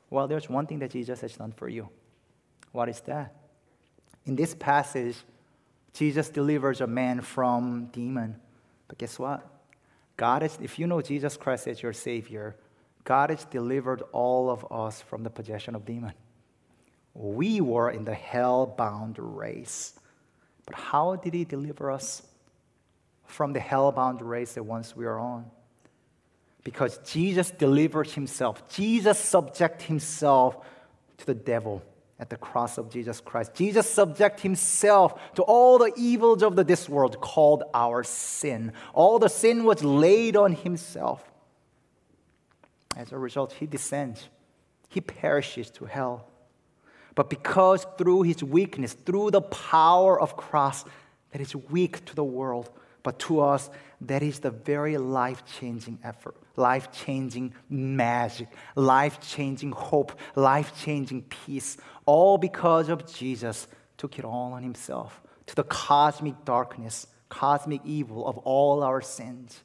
Well, 0.09 0.27
there's 0.27 0.49
one 0.49 0.65
thing 0.65 0.79
that 0.79 0.91
Jesus 0.91 1.19
has 1.21 1.35
done 1.35 1.51
for 1.51 1.67
you. 1.67 1.89
What 2.71 2.87
is 2.87 3.01
that? 3.01 3.35
In 4.25 4.35
this 4.35 4.55
passage, 4.55 5.17
Jesus 5.93 6.29
delivers 6.29 6.79
a 6.79 6.87
man 6.87 7.21
from 7.21 7.87
demon. 7.87 8.39
But 8.87 8.97
guess 8.97 9.19
what? 9.19 9.45
God 10.15 10.43
is, 10.43 10.57
if 10.61 10.79
you 10.79 10.87
know 10.87 11.01
Jesus 11.01 11.35
Christ 11.35 11.67
as 11.67 11.81
your 11.81 11.93
Savior, 11.93 12.55
God 13.03 13.29
has 13.29 13.43
delivered 13.45 14.03
all 14.13 14.49
of 14.49 14.65
us 14.71 15.01
from 15.01 15.23
the 15.23 15.29
possession 15.29 15.75
of 15.75 15.85
demon. 15.85 16.13
We 17.13 17.61
were 17.61 17.91
in 17.91 18.05
the 18.05 18.13
hell-bound 18.13 19.17
race. 19.19 19.93
But 20.65 20.75
how 20.75 21.15
did 21.15 21.33
he 21.33 21.43
deliver 21.43 21.91
us 21.91 22.23
from 23.25 23.53
the 23.53 23.59
hell-bound 23.59 24.21
race 24.21 24.53
that 24.53 24.63
once 24.63 24.95
we 24.95 25.05
are 25.05 25.19
on? 25.19 25.45
Because 26.63 26.99
Jesus 26.99 27.51
delivered 27.51 28.07
himself. 28.07 28.69
Jesus 28.69 29.17
subject 29.17 29.81
himself 29.81 30.63
to 31.17 31.25
the 31.25 31.33
devil 31.33 31.81
at 32.19 32.29
the 32.29 32.37
cross 32.37 32.77
of 32.77 32.89
Jesus 32.91 33.19
Christ. 33.19 33.55
Jesus 33.55 33.89
subject 33.89 34.41
himself 34.41 35.33
to 35.33 35.41
all 35.41 35.79
the 35.79 35.91
evils 35.97 36.43
of 36.43 36.55
this 36.67 36.87
world 36.87 37.19
called 37.19 37.63
our 37.73 38.03
sin. 38.03 38.73
All 38.93 39.17
the 39.17 39.27
sin 39.27 39.63
was 39.63 39.83
laid 39.83 40.37
on 40.37 40.53
himself. 40.53 41.31
As 42.95 43.11
a 43.11 43.17
result, 43.17 43.53
he 43.53 43.65
descends. 43.65 44.29
He 44.87 45.01
perishes 45.01 45.71
to 45.71 45.85
hell. 45.85 46.27
But 47.15 47.29
because 47.29 47.85
through 47.97 48.23
his 48.23 48.43
weakness, 48.43 48.93
through 48.93 49.31
the 49.31 49.41
power 49.41 50.19
of 50.19 50.37
cross 50.37 50.85
that 51.31 51.41
is 51.41 51.55
weak 51.55 52.05
to 52.05 52.15
the 52.15 52.23
world, 52.23 52.69
but 53.03 53.19
to 53.19 53.41
us, 53.41 53.69
that 54.01 54.23
is 54.23 54.39
the 54.39 54.51
very 54.51 54.97
life 54.97 55.43
changing 55.59 55.99
effort, 56.03 56.35
life 56.55 56.91
changing 56.91 57.53
magic, 57.69 58.47
life 58.75 59.19
changing 59.19 59.71
hope, 59.71 60.17
life 60.35 60.73
changing 60.83 61.23
peace, 61.23 61.77
all 62.05 62.37
because 62.37 62.89
of 62.89 63.11
Jesus 63.11 63.67
took 63.97 64.19
it 64.19 64.25
all 64.25 64.53
on 64.53 64.63
himself 64.63 65.21
to 65.47 65.55
the 65.55 65.63
cosmic 65.63 66.45
darkness, 66.45 67.07
cosmic 67.29 67.81
evil 67.83 68.27
of 68.27 68.37
all 68.39 68.83
our 68.83 69.01
sins. 69.01 69.61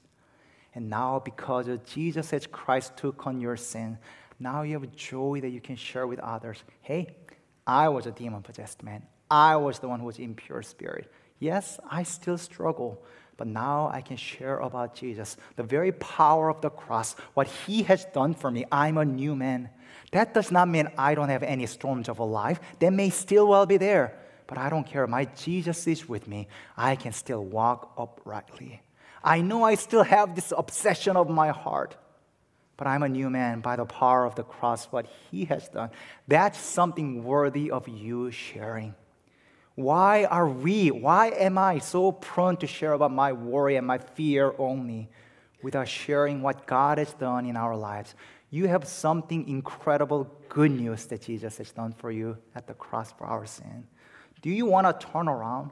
And 0.75 0.91
now, 0.91 1.23
because 1.25 1.69
of 1.69 1.87
Jesus 1.87 2.33
as 2.33 2.47
Christ 2.47 2.97
took 2.97 3.27
on 3.27 3.41
your 3.41 3.57
sin, 3.57 3.99
now 4.39 4.63
you 4.63 4.79
have 4.79 4.95
joy 4.95 5.41
that 5.41 5.49
you 5.49 5.61
can 5.61 5.77
share 5.77 6.07
with 6.07 6.19
others. 6.19 6.63
Hey, 6.83 7.17
I 7.67 7.89
was 7.89 8.07
a 8.07 8.13
demon 8.13 8.43
possessed 8.43 8.83
man. 8.83 9.03
I 9.31 9.57
was 9.57 9.79
the 9.79 9.89
one 9.89 10.01
who 10.01 10.07
was 10.07 10.19
impure 10.19 10.63
spirit. 10.63 11.11
Yes, 11.39 11.79
I 11.91 12.05
still 12.05 12.39
struggle, 12.39 13.03
but 13.37 13.47
now 13.47 13.91
I 13.93 14.01
can 14.01 14.17
share 14.17 14.59
about 14.61 14.95
Jesus, 14.95 15.37
the 15.57 15.63
very 15.63 15.93
power 15.93 16.49
of 16.49 16.61
the 16.61 16.71
cross, 16.71 17.15
what 17.35 17.47
he 17.47 17.83
has 17.85 18.05
done 18.07 18.35
for 18.35 18.51
me. 18.51 18.65
I'm 18.71 18.99
a 18.99 19.05
new 19.05 19.35
man. 19.37 19.71
That 20.13 20.33
does 20.33 20.51
not 20.51 20.69
mean 20.69 20.89
I 20.97 21.15
don't 21.15 21.29
have 21.29 21.43
any 21.43 21.67
storms 21.67 22.09
of 22.09 22.19
a 22.21 22.25
life. 22.25 22.61
They 22.79 22.91
may 22.91 23.11
still 23.11 23.49
well 23.49 23.67
be 23.67 23.77
there, 23.77 24.17
but 24.47 24.59
I 24.59 24.71
don't 24.71 24.87
care. 24.87 25.07
My 25.07 25.25
Jesus 25.25 25.87
is 25.87 26.09
with 26.09 26.29
me. 26.29 26.49
I 26.77 26.97
can 26.97 27.13
still 27.13 27.45
walk 27.45 27.93
uprightly. 27.99 28.81
I 29.23 29.41
know 29.41 29.65
I 29.65 29.75
still 29.75 30.05
have 30.05 30.35
this 30.35 30.53
obsession 30.57 31.17
of 31.17 31.29
my 31.29 31.49
heart, 31.49 31.97
but 32.77 32.87
I'm 32.87 33.03
a 33.03 33.09
new 33.09 33.31
man 33.31 33.61
by 33.61 33.77
the 33.77 33.85
power 33.85 34.25
of 34.25 34.35
the 34.35 34.43
cross, 34.43 34.87
what 34.87 35.07
he 35.31 35.47
has 35.47 35.69
done. 35.69 35.91
That's 36.29 36.59
something 36.59 37.25
worthy 37.25 37.71
of 37.71 37.89
you 37.89 38.31
sharing. 38.31 38.95
Why 39.75 40.25
are 40.25 40.49
we, 40.49 40.91
why 40.91 41.29
am 41.29 41.59
I 41.59 41.79
so 41.79 42.13
prone 42.13 42.57
to 42.59 42.67
share 42.67 42.95
about 42.95 43.13
my 43.13 43.33
worry 43.33 43.77
and 43.77 43.87
my 43.87 43.99
fear 43.99 44.55
only 44.59 45.11
without 45.63 45.89
sharing 45.89 46.41
what 46.43 46.67
God 46.67 46.99
has 46.99 47.13
done 47.13 47.47
in 47.47 47.57
our 47.57 47.77
lives? 47.77 48.15
You 48.51 48.69
have 48.69 48.87
something 48.87 49.47
incredible 49.49 50.31
good 50.49 50.71
news 50.71 51.07
that 51.07 51.23
Jesus 51.23 51.59
has 51.59 51.73
done 51.73 51.93
for 51.93 52.11
you 52.11 52.39
at 52.55 52.67
the 52.67 52.75
cross 52.75 53.13
for 53.13 53.27
our 53.27 53.45
sin. 53.45 53.87
Do 54.41 54.51
you 54.51 54.65
want 54.65 54.87
to 54.87 55.07
turn 55.07 55.29
around? 55.29 55.71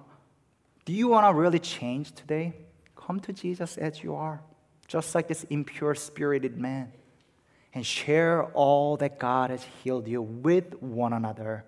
Do 0.85 0.93
you 0.93 1.09
want 1.09 1.27
to 1.27 1.33
really 1.33 1.61
change 1.61 2.13
today? 2.13 2.53
Come 2.97 3.21
to 3.21 3.33
Jesus 3.33 3.79
as 3.79 4.03
you 4.03 4.15
are, 4.15 4.43
just 4.87 5.15
like 5.15 5.29
this 5.29 5.45
impure 5.45 5.95
spirited 5.95 6.59
man, 6.59 6.93
and 7.75 7.85
share 7.85 8.45
all 8.53 8.97
that 8.99 9.19
God 9.19 9.51
has 9.51 9.65
healed 9.83 10.07
you 10.07 10.23
with 10.23 10.81
one 10.81 11.13
another 11.13 11.65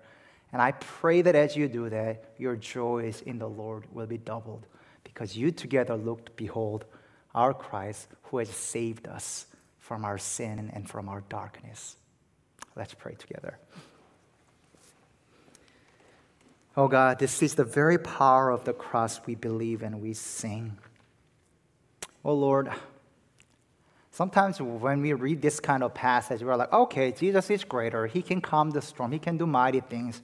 and 0.53 0.61
I 0.61 0.71
pray 0.71 1.21
that 1.21 1.35
as 1.35 1.55
you 1.55 1.67
do 1.67 1.89
that, 1.89 2.23
your 2.37 2.55
joys 2.55 3.21
in 3.21 3.39
the 3.39 3.49
Lord 3.49 3.85
will 3.91 4.05
be 4.05 4.17
doubled 4.17 4.65
because 5.03 5.37
you 5.37 5.51
together 5.51 5.95
looked, 5.95 6.35
behold, 6.35 6.85
our 7.35 7.53
Christ 7.53 8.07
who 8.23 8.37
has 8.37 8.49
saved 8.49 9.07
us 9.07 9.47
from 9.79 10.05
our 10.05 10.17
sin 10.17 10.71
and 10.73 10.89
from 10.89 11.09
our 11.09 11.21
darkness. 11.29 11.97
Let's 12.75 12.93
pray 12.93 13.15
together. 13.15 13.57
Oh 16.75 16.87
God, 16.87 17.19
this 17.19 17.41
is 17.41 17.55
the 17.55 17.63
very 17.63 17.97
power 17.97 18.51
of 18.51 18.63
the 18.63 18.73
cross 18.73 19.19
we 19.25 19.35
believe 19.35 19.81
and 19.81 20.01
we 20.01 20.13
sing. 20.13 20.77
Oh 22.23 22.33
Lord, 22.33 22.69
sometimes 24.17 24.59
when 24.59 24.99
we 25.01 25.13
read 25.13 25.43
this 25.43 25.59
kind 25.59 25.83
of 25.83 25.93
passage, 25.93 26.41
we're 26.41 26.55
like, 26.55 26.73
okay, 26.73 27.11
Jesus 27.11 27.51
is 27.51 27.63
greater. 27.63 28.07
He 28.07 28.23
can 28.23 28.41
calm 28.41 28.71
the 28.71 28.81
storm, 28.81 29.11
He 29.11 29.19
can 29.19 29.37
do 29.37 29.45
mighty 29.45 29.79
things. 29.79 30.23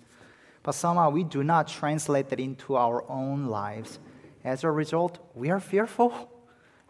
But 0.63 0.73
somehow 0.73 1.11
we 1.11 1.23
do 1.23 1.43
not 1.43 1.67
translate 1.67 2.29
that 2.29 2.39
into 2.39 2.75
our 2.75 3.07
own 3.07 3.45
lives. 3.45 3.99
As 4.43 4.63
a 4.63 4.71
result, 4.71 5.19
we 5.35 5.51
are 5.51 5.59
fearful. 5.59 6.31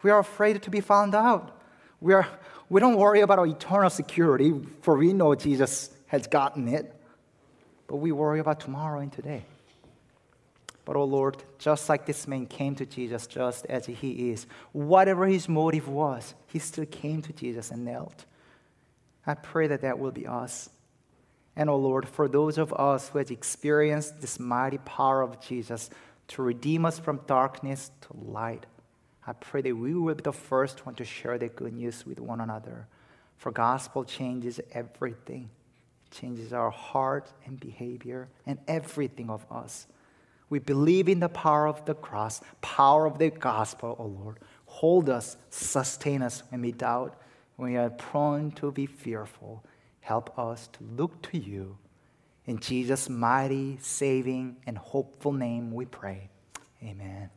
We 0.02 0.10
are 0.10 0.18
afraid 0.18 0.62
to 0.62 0.70
be 0.70 0.80
found 0.80 1.14
out. 1.14 1.60
We, 2.00 2.14
are, 2.14 2.26
we 2.70 2.80
don't 2.80 2.96
worry 2.96 3.20
about 3.20 3.38
our 3.38 3.46
eternal 3.46 3.90
security, 3.90 4.54
for 4.80 4.96
we 4.96 5.12
know 5.12 5.34
Jesus 5.34 5.90
has 6.06 6.26
gotten 6.26 6.68
it. 6.68 6.94
But 7.86 7.96
we 7.96 8.12
worry 8.12 8.40
about 8.40 8.60
tomorrow 8.60 9.00
and 9.00 9.12
today. 9.12 9.44
But, 10.84 10.96
oh 10.96 11.04
Lord, 11.04 11.42
just 11.58 11.88
like 11.88 12.04
this 12.04 12.28
man 12.28 12.46
came 12.46 12.74
to 12.76 12.86
Jesus 12.86 13.26
just 13.26 13.64
as 13.66 13.86
he 13.86 14.30
is, 14.30 14.46
whatever 14.72 15.26
his 15.26 15.48
motive 15.48 15.88
was, 15.88 16.34
he 16.46 16.58
still 16.58 16.86
came 16.86 17.22
to 17.22 17.32
Jesus 17.32 17.70
and 17.70 17.84
knelt. 17.84 18.26
I 19.26 19.34
pray 19.34 19.66
that 19.68 19.80
that 19.80 19.98
will 19.98 20.10
be 20.10 20.26
us. 20.26 20.68
And, 21.56 21.70
oh 21.70 21.76
Lord, 21.76 22.08
for 22.08 22.28
those 22.28 22.58
of 22.58 22.72
us 22.74 23.08
who 23.08 23.18
has 23.18 23.30
experienced 23.30 24.20
this 24.20 24.38
mighty 24.38 24.78
power 24.78 25.22
of 25.22 25.40
Jesus 25.40 25.88
to 26.28 26.42
redeem 26.42 26.84
us 26.84 26.98
from 26.98 27.20
darkness 27.26 27.90
to 28.02 28.30
light, 28.30 28.66
I 29.26 29.32
pray 29.32 29.62
that 29.62 29.74
we 29.74 29.94
will 29.94 30.14
be 30.14 30.22
the 30.22 30.32
first 30.32 30.84
one 30.84 30.94
to 30.96 31.04
share 31.04 31.38
the 31.38 31.48
good 31.48 31.72
news 31.72 32.04
with 32.04 32.20
one 32.20 32.40
another. 32.40 32.86
For 33.38 33.50
gospel 33.50 34.04
changes 34.04 34.60
everything. 34.72 35.48
It 36.06 36.14
changes 36.14 36.52
our 36.52 36.70
heart 36.70 37.32
and 37.46 37.58
behavior 37.58 38.28
and 38.44 38.58
everything 38.68 39.30
of 39.30 39.46
us. 39.50 39.86
We 40.50 40.58
believe 40.58 41.08
in 41.08 41.20
the 41.20 41.28
power 41.28 41.66
of 41.66 41.84
the 41.84 41.94
cross, 41.94 42.40
power 42.60 43.06
of 43.06 43.18
the 43.18 43.30
gospel, 43.30 43.96
O 43.98 44.04
oh 44.04 44.06
Lord. 44.06 44.38
Hold 44.66 45.08
us, 45.08 45.36
sustain 45.50 46.22
us 46.22 46.42
when 46.50 46.62
we 46.62 46.72
doubt, 46.72 47.20
when 47.56 47.72
we 47.72 47.78
are 47.78 47.90
prone 47.90 48.50
to 48.52 48.72
be 48.72 48.86
fearful. 48.86 49.64
Help 50.00 50.38
us 50.38 50.68
to 50.74 50.84
look 50.96 51.22
to 51.30 51.38
you. 51.38 51.78
In 52.46 52.58
Jesus' 52.58 53.08
mighty, 53.08 53.78
saving, 53.80 54.56
and 54.66 54.76
hopeful 54.76 55.32
name 55.32 55.72
we 55.72 55.86
pray. 55.86 56.28
Amen. 56.82 57.30